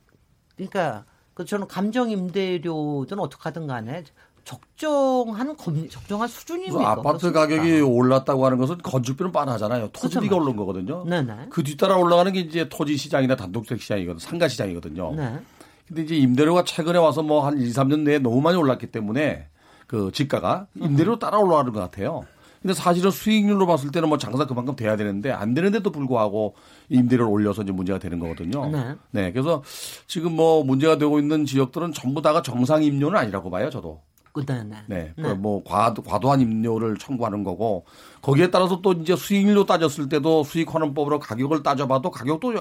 그러니까 0.54 1.04
그 1.34 1.44
저는 1.44 1.66
감정 1.66 2.10
임대료든 2.10 3.18
어떻게 3.18 3.42
하든 3.42 3.66
간에 3.66 4.04
적정한 4.44 5.56
검, 5.56 5.88
적정한 5.88 6.28
그 6.28 6.34
수준입니까? 6.34 6.90
아파트? 6.90 7.32
가격이 7.32 7.80
올랐다고 7.80 8.44
하는 8.46 8.58
것은 8.58 8.78
건축비는 8.78 9.32
빤하잖아요. 9.32 9.88
토지비가. 9.92 10.36
오른 10.36 10.56
거거든요. 10.56 11.04
네네. 11.04 11.46
그 11.50 11.62
뒤따라 11.62 11.96
올라가는 11.96 12.32
게 12.32 12.40
이제 12.40 12.68
토지 12.68 12.96
시장이나 12.96 13.36
단독주택 13.36 13.80
시장이거든, 13.82 14.18
상가 14.18 14.48
시장이거든요. 14.48 15.14
네. 15.14 15.38
근데 15.86 16.02
이제 16.02 16.16
임대료가 16.16 16.64
최근에 16.64 16.98
와서 16.98 17.22
뭐 17.22 17.44
한 17.46 17.58
2, 17.60 17.70
3년 17.70 18.00
내에 18.00 18.18
너무 18.18 18.40
많이 18.40 18.56
올랐기 18.56 18.90
때문에 18.92 19.48
그 19.86 20.10
지가가 20.12 20.68
임대료 20.76 21.18
따라 21.18 21.38
올라가는 21.38 21.72
것 21.72 21.80
같아요. 21.80 22.22
근데 22.62 22.74
사실은 22.74 23.10
수익률로 23.10 23.66
봤을 23.66 23.90
때는 23.90 24.08
뭐 24.10 24.18
장사 24.18 24.46
그만큼 24.46 24.76
돼야 24.76 24.94
되는데 24.94 25.32
안 25.32 25.54
되는데도 25.54 25.90
불구하고 25.90 26.54
임대료를 26.90 27.32
올려서 27.32 27.62
이제 27.62 27.72
문제가 27.72 27.98
되는 27.98 28.18
거거든요. 28.20 28.70
네. 29.10 29.32
그래서 29.32 29.62
지금 30.06 30.36
뭐 30.36 30.62
문제가 30.62 30.98
되고 30.98 31.18
있는 31.18 31.46
지역들은 31.46 31.92
전부 31.94 32.20
다가 32.20 32.42
정상 32.42 32.82
임료는 32.84 33.18
아니라고 33.18 33.48
봐요, 33.50 33.70
저도. 33.70 34.02
그, 34.32 34.44
네, 34.46 34.62
네. 34.86 35.12
네. 35.16 35.34
뭐 35.34 35.62
과도, 35.64 36.02
과도한 36.02 36.40
임료를 36.40 36.96
청구하는 36.98 37.42
거고 37.42 37.84
거기에 38.22 38.50
따라서 38.50 38.80
또 38.82 38.92
이제 38.92 39.16
수익률로 39.16 39.64
따졌을 39.64 40.08
때도 40.08 40.44
수익환원법으로 40.44 41.20
가격을 41.20 41.62
따져봐도 41.62 42.10
가격도 42.10 42.54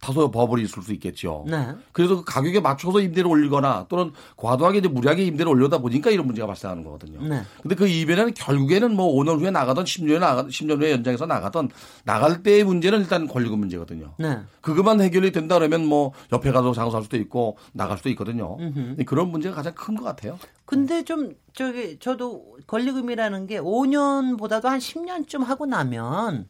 다소 0.00 0.30
버블이 0.30 0.62
있을 0.62 0.82
수 0.82 0.92
있겠죠. 0.94 1.44
네. 1.48 1.68
그래서 1.92 2.16
그 2.16 2.24
가격에 2.24 2.60
맞춰서 2.60 3.00
임대를 3.00 3.28
올리거나 3.30 3.86
또는 3.88 4.12
과도하게 4.36 4.78
이제 4.78 4.88
무리하게 4.88 5.24
임대를 5.24 5.50
올려다 5.52 5.78
보니까 5.78 6.10
이런 6.10 6.26
문제가 6.26 6.46
발생하는 6.46 6.84
거거든요. 6.84 7.20
네. 7.22 7.42
근데 7.60 7.74
그 7.74 7.86
이변에는 7.86 8.34
결국에는 8.34 8.94
뭐 8.94 9.12
5년 9.14 9.40
후에 9.40 9.50
나가던 9.50 9.84
10년에 9.84 10.20
나가 10.20 10.44
10년 10.44 10.80
후에 10.80 10.92
연장해서 10.92 11.26
나가던 11.26 11.70
나갈 12.04 12.42
때의 12.42 12.64
문제는 12.64 13.00
일단 13.00 13.26
권리금 13.26 13.58
문제거든요. 13.58 14.14
네. 14.18 14.38
그것만 14.60 15.00
해결이 15.00 15.32
된다 15.32 15.58
그러면 15.58 15.84
뭐 15.84 16.12
옆에 16.32 16.52
가서 16.52 16.72
장사할 16.72 17.02
수도 17.02 17.16
있고 17.16 17.58
나갈 17.72 17.98
수도 17.98 18.08
있거든요. 18.10 18.56
그런 19.04 19.30
문제가 19.30 19.56
가장 19.56 19.74
큰 19.74 19.98
것 19.98 20.04
같아요. 20.04 20.38
근데 20.64 21.02
좀 21.02 21.34
저기 21.58 21.98
저도 21.98 22.56
권리금이라는 22.68 23.48
게 23.48 23.58
5년보다도 23.58 24.66
한 24.66 24.78
10년쯤 24.78 25.42
하고 25.42 25.66
나면 25.66 26.48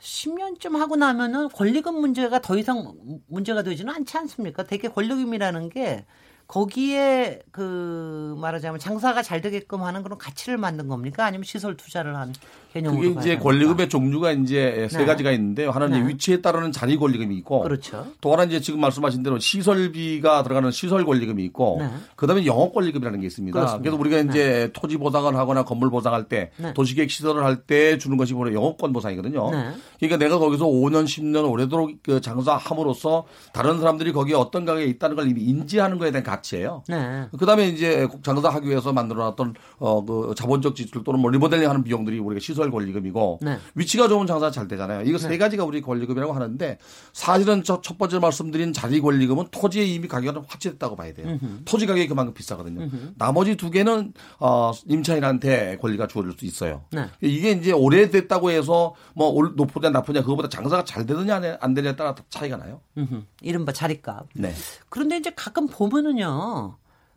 10년쯤 0.00 0.76
하고 0.78 0.96
나면은 0.96 1.48
권리금 1.50 1.94
문제가 1.94 2.40
더 2.40 2.58
이상 2.58 2.92
문제가 3.28 3.62
되지는 3.62 3.94
않지 3.94 4.18
않습니까? 4.18 4.64
되게 4.64 4.88
권리금이라는 4.88 5.68
게 5.68 6.06
거기에 6.48 7.38
그 7.52 8.34
말하자면 8.40 8.80
장사가 8.80 9.22
잘 9.22 9.40
되게끔 9.40 9.84
하는 9.84 10.02
그런 10.02 10.18
가치를 10.18 10.58
만든 10.58 10.88
겁니까? 10.88 11.24
아니면 11.24 11.44
시설 11.44 11.76
투자를 11.76 12.16
한 12.16 12.34
개념으로 12.76 13.14
그게 13.14 13.20
이제? 13.20 13.36
권리금의 13.38 13.88
종류가 13.88 14.32
이제 14.32 14.86
세 14.90 14.98
네. 14.98 15.04
가지가 15.04 15.32
있는데요. 15.32 15.70
하나는 15.70 16.02
네. 16.02 16.08
위치에 16.08 16.40
따르는 16.40 16.72
자리 16.72 16.96
권리금이 16.96 17.36
있고 17.38 17.60
그렇죠. 17.62 18.06
또 18.20 18.32
하나 18.32 18.44
이제 18.44 18.60
지금 18.60 18.80
말씀하신 18.80 19.22
대로 19.22 19.38
시설비가 19.38 20.42
들어가는 20.42 20.70
시설 20.70 21.04
권리금이 21.04 21.44
있고 21.44 21.76
네. 21.80 21.88
그다음에 22.16 22.46
영업 22.46 22.74
권리금이라는 22.74 23.20
게 23.20 23.26
있습니다. 23.26 23.58
그렇습니다. 23.58 23.82
그래서 23.82 24.00
우리가 24.00 24.18
이제 24.30 24.70
토지 24.72 24.96
보상을 24.96 25.34
하거나 25.36 25.64
건물 25.64 25.90
보상할 25.90 26.24
때 26.24 26.50
네. 26.56 26.72
도시계획 26.74 27.10
시설을 27.10 27.44
할 27.44 27.56
때 27.66 27.98
주는 27.98 28.16
것이 28.16 28.34
바로 28.34 28.52
영업권 28.52 28.92
보상이거든요. 28.92 29.50
네. 29.50 29.70
그러니까 29.98 30.18
내가 30.18 30.38
거기서 30.38 30.66
5년 30.66 31.04
10년 31.04 31.50
오래도록 31.50 31.90
그 32.02 32.20
장사함으로써 32.20 33.24
다른 33.52 33.78
사람들이 33.80 34.12
거기에 34.12 34.34
어떤 34.34 34.64
가격에 34.64 34.86
있다는 34.86 35.16
걸 35.16 35.28
이미 35.28 35.40
인지하는 35.42 35.98
거에 35.98 36.10
대한 36.10 36.22
가치예요. 36.22 36.82
네. 36.88 37.26
그다음에 37.38 37.68
이제 37.68 38.06
장사하기 38.22 38.68
위해서 38.68 38.92
만들어놨던 38.92 39.54
어 39.78 39.96
그 40.06 40.34
자본적 40.36 40.76
지출 40.76 41.02
또는 41.04 41.20
뭐 41.20 41.30
리모델링하는 41.30 41.82
비용들이 41.82 42.18
우리가 42.18 42.40
시설 42.40 42.65
권리금이고 42.70 43.40
네. 43.42 43.58
위치가 43.74 44.08
좋은 44.08 44.26
장사 44.26 44.50
잘 44.50 44.68
되잖아요. 44.68 45.02
이거 45.02 45.18
세 45.18 45.36
가지가 45.38 45.64
우리 45.64 45.80
권리금이라고 45.82 46.32
하는데 46.32 46.78
사실은 47.12 47.62
저 47.62 47.80
첫 47.82 47.98
번째 47.98 48.18
말씀드린 48.18 48.72
자리 48.72 49.00
권리금은 49.00 49.46
토지에 49.50 49.84
이미 49.84 50.08
가격은 50.08 50.42
확실했다고 50.48 50.96
봐야 50.96 51.12
돼요. 51.14 51.38
토지 51.64 51.86
가격이 51.86 52.08
그만큼 52.08 52.34
비싸거든요. 52.34 52.88
나머지 53.16 53.56
두 53.56 53.70
개는 53.70 54.12
어 54.40 54.72
임차인한테 54.86 55.78
권리가 55.80 56.06
주어질 56.08 56.32
수 56.32 56.44
있어요. 56.44 56.84
네. 56.90 57.06
이게 57.20 57.52
이제 57.52 57.72
오래됐다고 57.72 58.50
해서 58.50 58.94
뭐 59.14 59.28
올- 59.28 59.52
높으냐 59.56 59.90
나쁘냐 59.90 60.22
그거보다 60.22 60.48
장사가 60.48 60.84
잘 60.84 61.06
되느냐 61.06 61.36
안 61.60 61.74
되느냐에 61.74 61.96
따라 61.96 62.14
차이가 62.28 62.56
나요. 62.56 62.80
음흠. 62.98 63.22
이른바 63.42 63.72
자리값. 63.72 64.26
네. 64.34 64.52
그런데 64.88 65.16
이제 65.18 65.30
가끔 65.36 65.66
보면은요, 65.68 66.76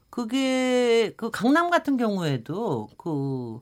그게 0.10 1.14
그 1.18 1.30
강남 1.32 1.70
같은 1.70 1.98
경우에도 1.98 2.90
그 2.98 3.60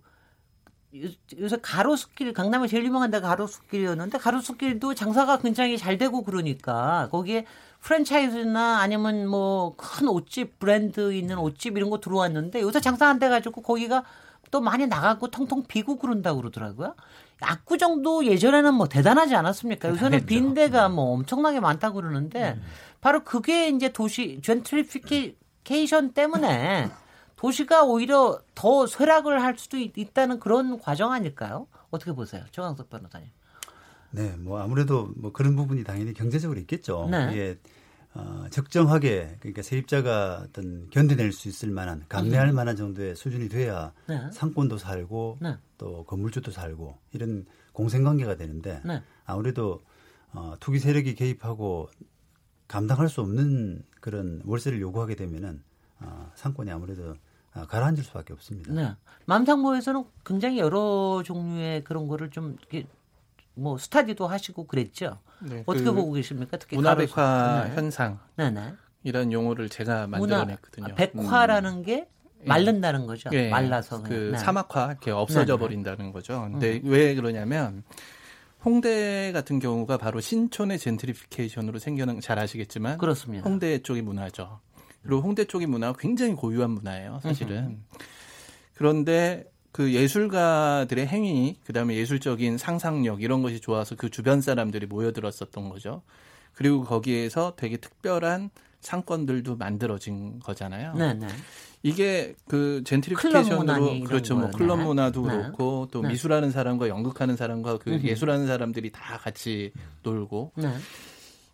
요- 1.05 1.09
요새 1.39 1.57
가로수길 1.61 2.33
강남에 2.33 2.67
제일 2.67 2.85
유명한 2.85 3.11
데가 3.11 3.27
가로수길이었는데 3.29 4.17
가로수길도 4.17 4.93
장사가 4.95 5.37
굉장히 5.39 5.77
잘 5.77 5.97
되고 5.97 6.23
그러니까 6.23 7.07
거기에 7.11 7.45
프랜차이즈나 7.81 8.79
아니면 8.79 9.27
뭐 9.27 9.75
큰 9.77 10.07
옷집 10.07 10.59
브랜드 10.59 11.13
있는 11.13 11.37
옷집 11.37 11.77
이런 11.77 11.89
거 11.89 11.99
들어왔는데 11.99 12.61
요새 12.61 12.79
장사 12.81 13.07
안 13.07 13.19
돼 13.19 13.29
가지고 13.29 13.61
거기가 13.61 14.03
또 14.51 14.61
많이 14.61 14.87
나가고 14.87 15.29
텅텅 15.29 15.63
비고 15.67 15.97
그런다고 15.97 16.39
그러더라고요. 16.41 16.95
압구정도 17.41 18.25
예전에는 18.25 18.73
뭐 18.73 18.87
대단하지 18.87 19.35
않았습니까? 19.35 19.89
요새는 19.89 20.25
빈대가 20.25 20.89
뭐 20.89 21.13
엄청나게 21.13 21.59
많다고 21.59 21.95
그러는데 22.01 22.59
바로 23.01 23.23
그게 23.23 23.69
이제 23.69 23.89
도시 23.93 24.39
젠트리피케이션 24.41 26.13
때문에 26.13 26.89
도시가 27.37 27.85
오히려 27.85 28.41
더 28.55 28.85
쇠락을 28.85 29.41
할 29.41 29.57
수도 29.57 29.77
있, 29.77 30.13
다는 30.13 30.39
그런 30.39 30.79
과정 30.79 31.11
아닐까요? 31.11 31.67
어떻게 31.89 32.11
보세요? 32.11 32.43
정강석 32.51 32.89
변호사님. 32.89 33.29
네, 34.11 34.35
뭐 34.37 34.59
아무래도 34.59 35.13
뭐 35.15 35.31
그런 35.31 35.55
부분이 35.55 35.83
당연히 35.83 36.13
경제적으로 36.13 36.59
있겠죠. 36.59 37.07
네. 37.09 37.29
이게 37.31 37.59
어, 38.13 38.47
적정하게 38.49 39.37
그러니까 39.39 39.61
세입자가 39.61 40.45
어떤 40.47 40.89
견뎌낼 40.89 41.31
수 41.31 41.47
있을 41.47 41.69
만한 41.69 42.03
감내할 42.09 42.51
만한 42.51 42.75
정도의 42.75 43.15
수준이 43.15 43.47
돼야 43.49 43.93
네. 44.07 44.19
상권도 44.31 44.79
살고 44.79 45.37
네. 45.39 45.55
또 45.77 46.03
건물주도 46.05 46.49
살고 46.49 46.97
이런 47.11 47.45
공생관계가 47.73 48.35
되는데 48.35 48.81
네. 48.83 49.03
아무래도 49.25 49.81
어, 50.33 50.55
투기 50.59 50.79
세력이 50.79 51.13
개입하고 51.13 51.89
감당할 52.67 53.07
수 53.07 53.21
없는 53.21 53.83
그런 54.01 54.41
월세를 54.45 54.81
요구하게 54.81 55.15
되면은 55.15 55.61
어, 55.99 56.31
상권이 56.35 56.71
아무래도 56.71 57.11
어, 57.11 57.15
가라앉을 57.65 58.03
수밖에 58.03 58.33
없습니다. 58.33 58.71
네. 58.73 58.93
맘상모에서는 59.25 60.03
굉장히 60.25 60.59
여러 60.59 61.21
종류의 61.25 61.83
그런 61.83 62.07
거를 62.07 62.29
좀 62.29 62.55
이렇게 62.59 62.87
뭐 63.55 63.77
스타디도 63.77 64.27
하시고 64.27 64.67
그랬죠. 64.67 65.17
네, 65.39 65.63
어떻게 65.65 65.85
그 65.85 65.93
보고 65.93 66.11
계십니까? 66.13 66.57
특히 66.57 66.75
문화백화 66.77 67.07
가로수- 67.07 67.69
네. 67.69 67.75
현상 67.75 68.19
네네. 68.35 68.73
이런 69.03 69.31
용어를 69.31 69.69
제가 69.69 70.07
문화 70.07 70.37
만들어냈거든요. 70.37 70.95
백화라는 70.95 71.83
게 71.83 72.07
말른다는 72.45 73.07
거죠. 73.07 73.29
예, 73.33 73.49
말라서 73.49 74.03
그. 74.03 74.29
네. 74.33 74.37
사막화 74.37 74.87
이렇게 74.91 75.11
없어져 75.11 75.53
네, 75.53 75.57
네. 75.57 75.59
버린다는 75.59 76.11
거죠. 76.13 76.41
근데 76.51 76.79
왜 76.83 77.15
그러냐면 77.15 77.83
홍대 78.63 79.31
같은 79.33 79.59
경우가 79.59 79.97
바로 79.97 80.19
신촌의 80.19 80.79
젠트리피케이션으로 80.79 81.79
생겨난 81.79 82.19
잘 82.21 82.39
아시겠지만 82.39 82.97
그렇습니다. 82.97 83.47
홍대 83.47 83.79
쪽의 83.79 84.01
문화죠. 84.01 84.59
그리고 85.07 85.21
홍대 85.21 85.45
쪽의 85.45 85.67
문화가 85.67 85.97
굉장히 85.97 86.33
고유한 86.33 86.71
문화예요, 86.71 87.19
사실은. 87.23 87.83
그런데 88.75 89.45
그 89.71 89.93
예술가들의 89.93 91.07
행위, 91.07 91.57
그다음에 91.65 91.95
예술적인 91.95 92.57
상상력 92.57 93.21
이런 93.21 93.41
것이 93.41 93.59
좋아서 93.61 93.95
그 93.95 94.09
주변 94.09 94.41
사람들이 94.41 94.85
모여들었었던 94.85 95.69
거죠. 95.69 96.01
그리고 96.53 96.83
거기에서 96.83 97.53
되게 97.55 97.77
특별한 97.77 98.49
상권들도 98.81 99.55
만들어진 99.55 100.39
거잖아요. 100.39 100.93
네네. 100.95 101.27
이게 101.83 102.35
그 102.47 102.83
젠트리피케이션으로 102.85 104.03
그렇죠. 104.03 104.35
뭐. 104.35 104.51
클럽 104.51 104.77
문화도 104.77 105.21
네. 105.27 105.37
그렇고 105.37 105.87
또 105.91 106.01
네. 106.01 106.09
미술하는 106.09 106.51
사람과 106.51 106.89
연극하는 106.89 107.35
사람과 107.37 107.77
그 107.77 108.01
예술하는 108.03 108.47
사람들이 108.47 108.91
다 108.91 109.17
같이 109.17 109.71
놀고 110.03 110.53
네. 110.55 110.73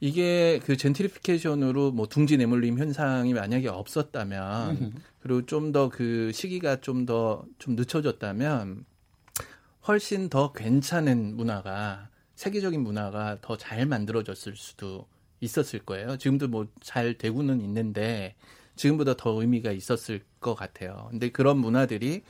이게 0.04 0.60
그 0.66 0.76
젠트리피케이션으로 0.76 1.92
뭐 1.94 2.08
둥지 2.08 2.36
내몰림 2.36 2.78
현상이 2.78 3.34
만약에 3.34 3.70
없었다면 3.70 4.96
그리고 5.22 5.46
좀 5.46 5.72
더 5.72 5.88
그 5.88 6.34
시기가 6.34 6.82
좀더좀 6.82 7.78
늦춰졌다면 7.78 8.84
훨씬 9.88 10.28
더 10.28 10.52
괜찮은 10.52 11.38
문화가 11.38 12.10
세계적인 12.36 12.82
문화가 12.82 13.38
더 13.42 13.56
잘 13.56 13.86
만들어졌을 13.86 14.58
수도 14.58 15.08
있었을 15.40 15.80
거예요. 15.80 16.18
지금도 16.18 16.50
뭐 16.50 16.68
잘 16.82 17.18
되고는 17.18 17.62
있는데 17.62 18.36
지금보다 18.76 19.16
더 19.16 19.40
의미가 19.40 19.72
있었을 19.72 20.20
것 20.42 20.54
같아요. 20.54 21.08
근데 21.12 21.30
그런 21.32 21.60
문화들이 21.60 22.24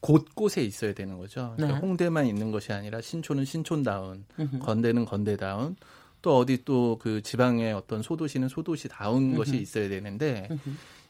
곳곳에 0.00 0.64
있어야 0.64 0.94
되는 0.94 1.18
거죠. 1.18 1.52
그러니까 1.56 1.78
네. 1.78 1.86
홍대만 1.86 2.26
있는 2.26 2.52
것이 2.52 2.72
아니라 2.72 3.02
신촌은 3.02 3.44
신촌다운, 3.44 4.24
건대는 4.60 5.04
건대다운, 5.04 5.76
또 6.22 6.36
어디 6.38 6.64
또 6.64 6.98
그 6.98 7.22
지방의 7.22 7.72
어떤 7.72 8.02
소도시는 8.02 8.48
소도시다운 8.48 9.34
것이 9.34 9.56
있어야 9.56 9.88
되는데 9.88 10.48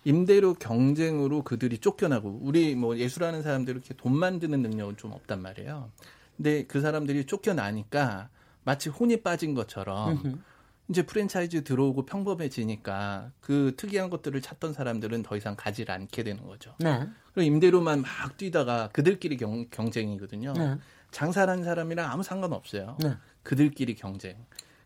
임대료 0.04 0.54
경쟁으로 0.54 1.42
그들이 1.42 1.78
쫓겨나고 1.78 2.40
우리 2.42 2.74
뭐 2.74 2.96
예술하는 2.96 3.42
사람들 3.42 3.74
이렇게 3.74 3.94
돈 3.94 4.16
만드는 4.16 4.60
능력은 4.62 4.96
좀 4.96 5.12
없단 5.12 5.40
말이에요. 5.42 5.90
근데 6.36 6.64
그 6.66 6.80
사람들이 6.80 7.24
쫓겨나니까 7.26 8.28
마치 8.64 8.88
혼이 8.88 9.22
빠진 9.22 9.54
것처럼 9.54 10.40
이제 10.88 11.02
프랜차이즈 11.02 11.64
들어오고 11.64 12.06
평범해지니까 12.06 13.32
그 13.40 13.74
특이한 13.76 14.08
것들을 14.10 14.40
찾던 14.40 14.72
사람들은 14.72 15.22
더 15.22 15.36
이상 15.36 15.54
가지 15.56 15.84
않게 15.86 16.22
되는 16.22 16.46
거죠. 16.46 16.74
네. 16.78 17.06
그리고 17.34 17.46
임대료만 17.46 18.02
막 18.02 18.36
뛰다가 18.36 18.88
그들끼리 18.92 19.36
경, 19.36 19.68
경쟁이거든요. 19.70 20.54
네. 20.54 20.76
장사하는 21.10 21.64
사람이랑 21.64 22.10
아무 22.10 22.22
상관없어요. 22.22 22.96
네. 23.00 23.16
그들끼리 23.42 23.94
경쟁. 23.94 24.36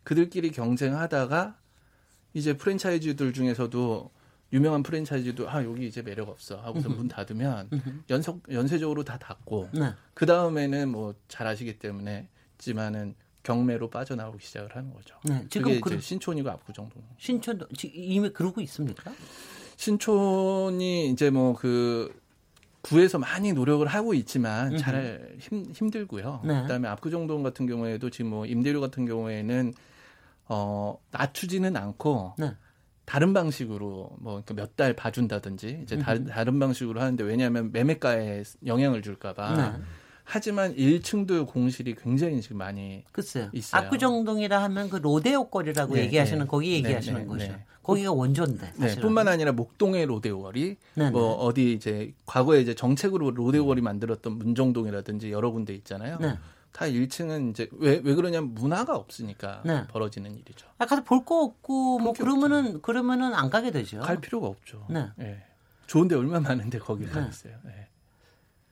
그들끼리 0.04 0.50
경쟁하다가 0.50 1.56
이제 2.34 2.56
프랜차이즈들 2.56 3.32
중에서도 3.32 4.10
유명한 4.52 4.82
프랜차이즈도 4.82 5.48
아 5.48 5.64
여기 5.64 5.86
이제 5.86 6.02
매력 6.02 6.28
없어 6.28 6.60
하고서 6.60 6.88
문 6.90 7.08
닫으면 7.08 7.70
연속 8.10 8.42
연쇄적으로 8.52 9.02
다 9.04 9.18
닫고 9.18 9.70
네. 9.72 9.92
그 10.14 10.26
다음에는 10.26 10.90
뭐 10.90 11.14
잘 11.28 11.46
아시기 11.46 11.78
때문에 11.78 12.28
지만은 12.58 13.14
경매로 13.42 13.90
빠져나오기 13.90 14.44
시작을 14.44 14.76
하는 14.76 14.92
거죠. 14.92 15.16
네. 15.24 15.44
지금 15.50 15.80
그게 15.80 15.98
신촌이고 15.98 16.48
압구정동. 16.50 17.02
신촌도 17.18 17.68
지- 17.76 17.88
이미 17.94 18.30
그러고 18.30 18.60
있습니까? 18.60 19.10
신촌이 19.76 21.10
이제 21.10 21.30
뭐 21.30 21.54
그 21.54 22.21
구에서 22.82 23.18
많이 23.18 23.52
노력을 23.52 23.86
하고 23.86 24.12
있지만 24.14 24.72
잘 24.78 25.34
힘, 25.38 25.64
힘들고요. 25.72 26.42
네. 26.44 26.62
그다음에 26.62 26.88
압구정동 26.88 27.42
같은 27.42 27.66
경우에도 27.66 28.10
지금 28.10 28.30
뭐 28.30 28.44
임대료 28.46 28.80
같은 28.80 29.06
경우에는 29.06 29.72
어 30.48 30.98
낮추지는 31.12 31.76
않고 31.76 32.34
네. 32.38 32.52
다른 33.04 33.32
방식으로 33.32 34.16
뭐 34.20 34.42
몇 34.54 34.76
달 34.76 34.94
봐준다든지 34.94 35.80
이제 35.84 35.96
다른 35.98 36.24
다른 36.26 36.58
방식으로 36.58 37.00
하는데 37.00 37.22
왜냐하면 37.24 37.70
매매가에 37.72 38.42
영향을 38.66 39.02
줄까봐. 39.02 39.56
네. 39.56 39.82
하지만 40.24 40.74
1층도 40.76 41.46
공실이 41.48 41.94
굉장히 41.96 42.40
지금 42.40 42.58
많이 42.58 43.04
글쎄요. 43.12 43.48
있어요. 43.52 43.82
압구정동이라 43.82 44.62
하면 44.64 44.88
그 44.88 44.96
로데오 44.96 45.48
거리라고 45.48 45.94
네, 45.94 46.02
얘기하시는 46.04 46.40
네. 46.40 46.46
거기 46.46 46.72
얘기하시는 46.74 47.18
네, 47.18 47.24
네, 47.24 47.28
거죠. 47.28 47.46
네. 47.52 47.64
거기가 47.82 48.12
원조인데. 48.12 48.66
네, 48.76 48.80
사실은. 48.80 49.02
뿐만 49.02 49.26
아니라 49.28 49.52
목동의 49.52 50.06
로데오월이 50.06 50.76
네, 50.94 51.10
뭐 51.10 51.34
어디 51.34 51.72
이제 51.72 52.14
과거에 52.26 52.60
이제 52.60 52.74
정책으로 52.74 53.32
로데오월이 53.32 53.80
만들었던 53.82 54.38
문정동이라든지 54.38 55.32
여러 55.32 55.50
군데 55.50 55.74
있잖아요. 55.74 56.18
네. 56.20 56.38
다 56.70 56.86
1층은 56.86 57.50
이제 57.50 57.68
왜 57.72 58.00
왜 58.02 58.14
그러냐면 58.14 58.54
문화가 58.54 58.96
없으니까 58.96 59.62
네. 59.64 59.84
벌어지는 59.88 60.34
일이죠. 60.38 60.66
아, 60.78 60.86
가서 60.86 61.02
볼 61.04 61.24
거 61.24 61.42
없고 61.42 61.98
뭐 61.98 62.12
그러면은 62.14 62.80
그러면은 62.80 63.34
안 63.34 63.50
가게 63.50 63.70
되죠. 63.70 64.00
갈 64.00 64.18
필요가 64.20 64.46
없죠. 64.46 64.86
네. 64.88 65.08
예. 65.20 65.42
좋은데 65.86 66.14
얼마나 66.14 66.48
많은데 66.48 66.78
거기 66.78 67.04
네. 67.04 67.10
가겠어요. 67.10 67.52
예. 67.66 67.88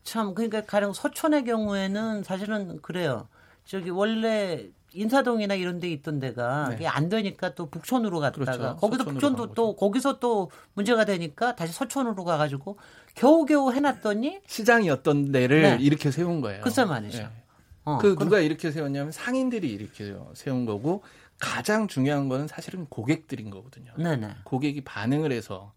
참 0.02 0.34
그러니까 0.34 0.62
가령 0.62 0.92
서촌의 0.92 1.44
경우에는 1.44 2.22
사실은 2.22 2.80
그래요. 2.82 3.28
저기 3.64 3.90
원래 3.90 4.68
인사동이나 4.92 5.54
이런 5.54 5.78
데 5.78 5.88
있던 5.92 6.18
데가 6.18 6.70
네. 6.70 6.74
이게 6.76 6.86
안 6.88 7.08
되니까 7.08 7.54
또 7.54 7.70
북촌으로 7.70 8.18
갔다가 8.18 8.44
그렇죠. 8.56 8.76
거기서 8.76 9.04
북촌도 9.04 9.46
간또 9.46 9.76
거기서 9.76 10.18
또 10.18 10.50
문제가 10.74 11.04
되니까 11.04 11.54
다시 11.54 11.72
서촌으로 11.72 12.24
가가지고 12.24 12.76
겨우겨우 13.14 13.72
해놨더니 13.72 14.40
시장이었던 14.46 15.30
데를 15.30 15.62
네. 15.62 15.76
이렇게 15.80 16.10
세운 16.10 16.40
거예요. 16.40 16.62
글쎄 16.62 16.84
말이죠. 16.84 17.18
예. 17.18 17.28
어, 17.84 17.98
그 17.98 18.14
그럼- 18.14 18.28
누가 18.28 18.40
이렇게 18.40 18.72
세웠냐면 18.72 19.12
상인들이 19.12 19.68
이렇게 19.70 20.12
세운 20.34 20.66
거고 20.66 21.02
가장 21.38 21.86
중요한 21.86 22.28
거는 22.28 22.48
사실은 22.48 22.86
고객들인 22.86 23.50
거거든요. 23.50 23.92
네네. 23.96 24.28
고객이 24.44 24.82
반응을 24.82 25.30
해서 25.32 25.72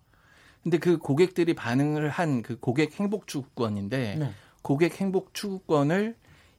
근데 0.63 0.78
그 0.78 0.97
고객들이 0.97 1.54
반응을 1.54 2.10
한 2.10 2.41
그 2.41 2.58
고객 2.60 2.99
행복 2.99 3.28
추구권인데 3.28 4.15
네. 4.17 4.32
고객 4.62 4.99
행복 5.02 5.34
추구권을 5.34 6.15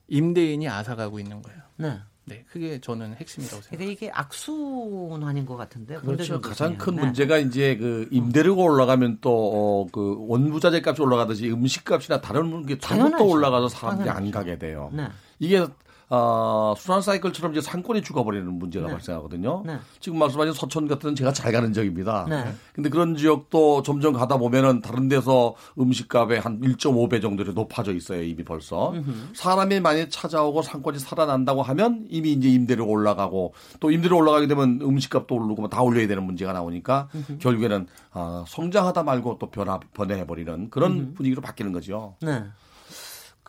임대인이 0.09 0.69
앗아가고 0.69 1.19
있는 1.19 1.43
거예요. 1.43 1.59
네. 1.77 1.99
네, 2.27 2.43
그게 2.51 2.81
저는 2.81 3.15
핵심이라고 3.17 3.63
생각해요. 3.63 3.91
이게 3.91 4.11
악순환인 4.11 5.45
것 5.45 5.57
같은데. 5.57 5.97
그렇죠. 5.97 6.41
가장 6.41 6.79
큰 6.79 6.95
보면. 6.95 7.07
문제가 7.07 7.37
이제 7.37 7.77
그 7.77 8.09
임대료가 8.11 8.63
올라가면 8.63 9.19
또그 9.21 10.27
원부자재 10.29 10.83
값이 10.85 11.03
올라가듯이 11.03 11.51
음식값이나 11.51 12.23
다른 12.23 12.65
게 12.65 12.79
전부. 12.79 13.15
또 13.19 13.29
올라가서 13.29 13.69
사람들이 13.69 14.09
안 14.09 14.17
당연하죠. 14.17 14.39
가게 14.39 14.59
돼요. 14.59 14.91
네. 14.95 15.07
이게 15.39 15.67
어, 16.11 16.75
순환 16.77 17.03
사이클처럼 17.03 17.53
이제 17.53 17.61
상권이 17.61 18.03
죽어버리는 18.03 18.47
문제가 18.53 18.87
네. 18.87 18.93
발생하거든요. 18.93 19.63
네. 19.67 19.79
지금 20.01 20.19
말씀하신 20.19 20.53
서촌 20.53 20.87
같은 20.89 21.15
제가 21.15 21.33
잘 21.33 21.53
가는 21.53 21.73
지역입니다. 21.73 22.27
네. 22.29 22.55
근데 22.75 22.89
그런 22.89 23.17
지역도 23.17 23.83
점점 23.83 24.13
가다 24.13 24.37
보면은 24.37 24.81
다른 24.81 25.09
데서 25.09 25.55
음식값의 25.79 26.41
한 26.41 26.61
1.5배 26.61 27.23
정도로 27.23 27.53
높아져 27.53 27.93
있어요. 27.93 28.23
이미 28.23 28.45
벌써. 28.45 28.95
사람이 29.35 29.81
많이 29.81 30.09
찾아오고 30.11 30.63
상권이 30.63 30.99
살아난다고 30.99 31.63
하면 31.63 32.07
이미 32.11 32.33
이제 32.33 32.49
임대료가 32.49 32.91
올라가고 32.91 33.55
또 33.81 33.91
임대료 33.91 34.19
올라가게 34.19 34.47
되면 34.47 34.81
음식값도 34.83 35.35
오르고 35.35 35.63
뭐다 35.63 35.83
올려야 35.83 36.07
되는 36.07 36.23
문제가 36.23 36.53
나오니까 36.53 37.09
결국에는 37.41 37.87
아, 38.13 38.45
성장하다 38.47 39.03
말고 39.03 39.39
또 39.39 39.51
변화, 39.51 39.81
변해버리는 39.95 40.71
그런 40.71 41.15
분위기로 41.15 41.43
바뀌는 41.43 41.73
거죠. 41.73 42.17
네. 42.21 42.45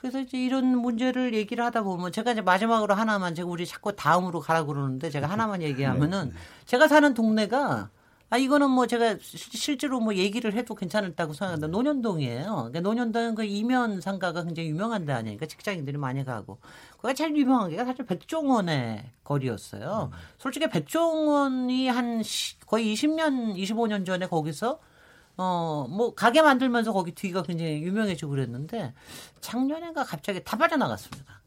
그래서 0.06 0.20
이제 0.20 0.38
이런 0.38 0.68
문제를 0.78 1.34
얘기를 1.34 1.66
하다 1.66 1.82
보면 1.82 2.12
제가 2.12 2.34
이제 2.34 2.42
마지막으로 2.42 2.94
하나만 2.94 3.34
제가 3.34 3.50
우리 3.50 3.66
자꾸 3.66 3.96
다음으로 3.96 4.40
가라 4.40 4.64
그러는데 4.66 5.10
제가 5.10 5.26
하나만 5.26 5.64
얘기하면은 5.64 6.32
제가 6.68 6.88
사는 6.88 7.12
동네가 7.16 7.90
아 8.30 8.38
이거는 8.38 8.70
뭐 8.70 8.86
제가 8.86 9.18
시- 9.20 9.58
실제로 9.58 10.00
뭐 10.00 10.14
얘기를 10.14 10.54
해도 10.54 10.76
괜찮다고 10.76 11.34
생각한다. 11.34 11.66
노년동이에요. 11.68 12.44
그러니까 12.56 12.82
노년동은 12.82 13.34
그 13.34 13.46
이면 13.46 14.00
상가가 14.00 14.44
굉장히 14.44 14.70
유명한 14.70 15.06
데 15.08 15.14
아니니까 15.14 15.48
직장인들이 15.48 15.98
많이 15.98 16.24
가고. 16.24 16.60
그가 16.98 17.14
제일 17.16 17.36
유명한 17.36 17.72
게 17.72 17.78
사실 17.84 18.06
백종원의 18.06 19.06
거리였어요. 19.24 20.12
솔직히 20.38 20.68
백종원이 20.70 21.88
한 21.88 22.22
시- 22.22 22.60
거의 22.60 22.94
20년, 22.94 23.56
25년 23.56 24.06
전에 24.06 24.28
거기서 24.28 24.78
어, 25.38 25.86
뭐, 25.90 26.14
가게 26.16 26.42
만들면서 26.42 26.94
거기 26.94 27.14
뒤가 27.14 27.44
굉장히 27.44 27.82
유명해지고 27.82 28.32
그랬는데, 28.32 28.94
작년에가 29.42 30.04
갑자기 30.04 30.44
다 30.44 30.58
빠져나갔습니다. 30.58 31.42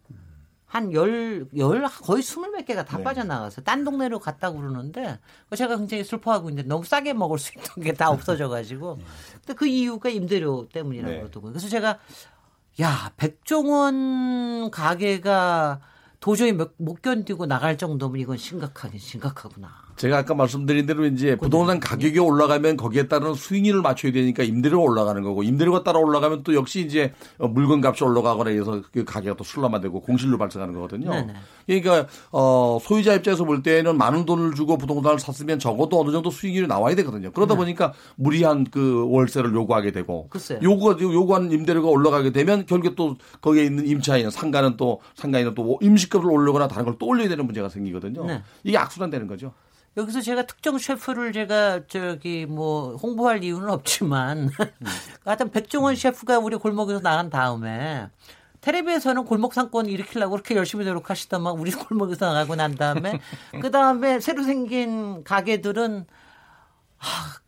한 0.67 0.93
열, 0.93 1.47
열, 1.57 1.83
거의 1.85 2.23
스물 2.23 2.51
몇 2.51 2.67
개가 2.67 2.85
다 2.85 2.99
빠져나가서 2.99 3.63
딴 3.63 3.85
동네로 3.85 4.19
갔다고 4.19 4.59
그러는데, 4.59 5.19
그거 5.45 5.57
제가 5.57 5.79
굉장히 5.79 6.05
슬퍼하고 6.05 6.51
있는데 6.51 6.69
너무 6.69 6.85
싸게 6.85 7.15
먹을 7.15 7.39
수 7.39 7.53
있던 7.57 7.83
게 7.83 7.93
다 7.95 8.11
없어져가지고, 8.13 8.99
근데 9.37 9.55
그 9.55 9.67
이유가 9.67 10.11
임대료 10.11 10.69
때문이라고 10.69 11.11
네. 11.11 11.19
그러더라고요. 11.21 11.53
그래서 11.53 11.69
제가, 11.71 11.99
야, 12.83 13.11
백종원 13.17 14.71
가게가 14.71 15.81
도저히 16.21 16.53
못- 16.53 16.75
못 16.77 17.01
견디고 17.01 17.47
나갈 17.47 17.79
정도면 17.79 18.21
이건 18.21 18.37
심각하긴 18.37 19.01
심각하구나. 19.01 19.88
제가 19.99 20.19
아까 20.19 20.35
말씀드린 20.35 20.87
대로 20.87 21.05
이제 21.07 21.37
부동산 21.37 21.81
가격이 21.81 22.19
올라가면 22.21 22.77
거기에 22.77 23.09
따른 23.09 23.35
수익률을 23.35 23.83
맞춰야 23.83 24.13
되니까 24.13 24.45
임대료가 24.45 24.83
올라가는 24.83 25.21
거고 25.23 25.43
임대료가 25.43 25.83
따라 25.83 25.99
올라가면 25.99 26.45
또 26.45 26.55
역시 26.55 26.81
이제 26.81 27.13
어, 27.39 27.49
물건 27.49 27.85
값이 27.85 28.05
올라가거나 28.05 28.51
해서 28.51 28.81
그 28.93 29.05
가격이 29.05 29.37
또 29.37 29.43
술람화되고 29.45 30.01
공실로 30.01 30.39
발생하는 30.39 30.75
거거든요. 30.75 31.11
네네. 31.11 31.35
그러니까 31.67 32.07
어 32.31 32.79
소유자 32.81 33.15
입장에서 33.15 33.45
볼 33.45 33.63
때는 33.63 33.97
많은 33.99 34.25
돈을 34.25 34.55
주고 34.55 34.79
부동산을 34.79 35.19
샀으면 35.19 35.59
적어도 35.59 36.01
어느 36.01 36.13
정도 36.13 36.31
수익률이 36.31 36.67
나와야 36.67 36.95
되거든요. 36.97 37.33
그러다 37.33 37.57
보니까 37.57 37.93
무리한 38.17 38.65
그 38.71 39.07
월세를 39.09 39.53
요구하게 39.55 39.93
되고 39.93 40.29
글쎄요. 40.29 40.61
요구가 40.63 41.01
요구한 41.01 41.51
임대료가 41.51 41.89
올라가게 41.89 42.31
되면 42.31 42.67
결국에 42.67 42.95
또 42.95 43.17
거기에 43.41 43.65
있는 43.65 43.87
임차인 43.87 44.31
상가는 44.31 44.77
또 44.77 45.01
상가인은 45.17 45.55
또 45.55 45.79
임시급을 45.81 46.31
올리거나 46.31 46.69
다른 46.69 46.85
걸 46.85 46.99
또 46.99 47.07
올려야 47.07 47.29
되는 47.29 47.45
문제가 47.47 47.69
생기거든요. 47.69 48.25
네. 48.27 48.43
이게 48.65 48.77
악순환 48.77 49.09
되는 49.11 49.27
거죠. 49.29 49.53
여기서 49.99 50.21
제가 50.21 50.47
특정 50.47 50.79
셰프를 50.79 51.33
제가 51.33 51.87
저기 51.89 52.47
뭐 52.47 52.95
홍보할 52.95 53.43
이유는 53.43 53.69
없지만 53.69 54.49
하여튼 55.27 55.51
백종원 55.51 55.97
셰프가 55.97 56.39
우리 56.39 56.57
골목에서 56.57 57.01
나간 57.01 57.31
다음에 57.31 58.09
텔레비에서는 58.61 59.25
골목 59.25 59.55
상권 59.55 59.87
일으키려고 59.87 60.33
그렇게 60.33 60.55
열심히 60.55 60.85
노력하시더만 60.85 61.55
우리 61.55 61.73
골목에서 61.75 62.27
나가고 62.27 62.55
난 62.55 62.77
다음에 62.77 63.19
그 63.61 63.73
다음에 63.73 64.21
새로 64.21 64.45
생긴 64.45 65.25
가게들은 65.25 66.07
하, 66.97 67.41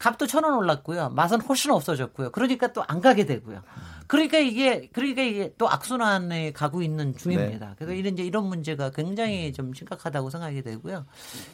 값도 0.00 0.26
천 0.26 0.44
원 0.44 0.54
올랐고요. 0.54 1.10
맛은 1.10 1.42
훨씬 1.42 1.70
없어졌고요. 1.70 2.30
그러니까 2.32 2.72
또 2.72 2.82
안 2.88 3.00
가게 3.00 3.26
되고요. 3.26 3.62
그러니까 4.06 4.38
이게 4.38 4.88
그러니까 4.92 5.22
이게 5.22 5.54
또 5.58 5.68
악순환에 5.68 6.52
가고 6.52 6.82
있는 6.82 7.14
중입니다. 7.16 7.74
그래서 7.76 7.92
이런 7.92 8.14
이제 8.14 8.24
이런 8.24 8.46
문제가 8.46 8.90
굉장히 8.90 9.52
좀 9.52 9.72
심각하다고 9.74 10.30
생각이 10.30 10.62
되고요. 10.62 11.04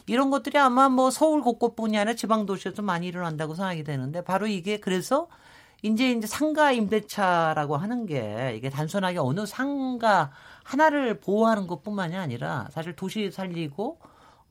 이런 0.06 0.30
것들이 0.30 0.56
아마 0.58 0.88
뭐 0.88 1.10
서울 1.10 1.42
곳곳뿐이 1.42 1.98
아니라 1.98 2.14
지방 2.14 2.46
도시에서 2.46 2.82
많이 2.82 3.08
일어난다고 3.08 3.54
생각이 3.56 3.82
되는데 3.84 4.22
바로 4.22 4.46
이게 4.46 4.78
그래서 4.78 5.26
이제 5.82 6.12
이제 6.12 6.26
상가 6.26 6.70
임대차라고 6.72 7.76
하는 7.76 8.06
게 8.06 8.54
이게 8.56 8.70
단순하게 8.70 9.18
어느 9.18 9.44
상가 9.44 10.30
하나를 10.64 11.18
보호하는 11.20 11.66
것뿐만이 11.66 12.16
아니라 12.16 12.68
사실 12.70 12.94
도시 12.94 13.30
살리고 13.30 13.98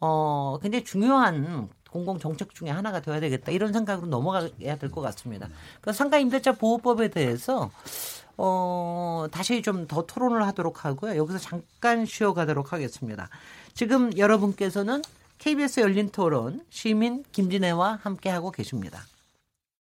어 0.01 0.59
굉장히 0.61 0.83
중요한 0.83 1.69
공공 1.95 2.19
정책 2.19 2.53
중에 2.53 2.69
하나가 2.69 2.99
되어야 2.99 3.21
되겠다 3.21 3.51
이런 3.53 3.71
생각으로 3.71 4.07
넘어가야 4.07 4.75
될 4.77 4.89
것 4.91 4.99
같습니다. 5.01 5.47
그래서 5.81 5.97
상가 5.97 6.17
임대차 6.19 6.51
보호법에 6.53 7.07
대해서 7.09 7.71
어 8.37 9.27
다시 9.31 9.61
좀 9.61 9.87
더 9.87 10.05
토론을 10.05 10.45
하도록 10.47 10.83
하고요. 10.83 11.15
여기서 11.15 11.39
잠깐 11.39 12.05
쉬어가도록 12.05 12.73
하겠습니다. 12.73 13.29
지금 13.73 14.15
여러분께서는 14.17 15.01
KBS 15.37 15.79
열린 15.81 16.09
토론 16.09 16.61
시민 16.69 17.23
김진애와 17.31 17.99
함께 18.03 18.29
하고 18.29 18.51
계십니다. 18.51 19.03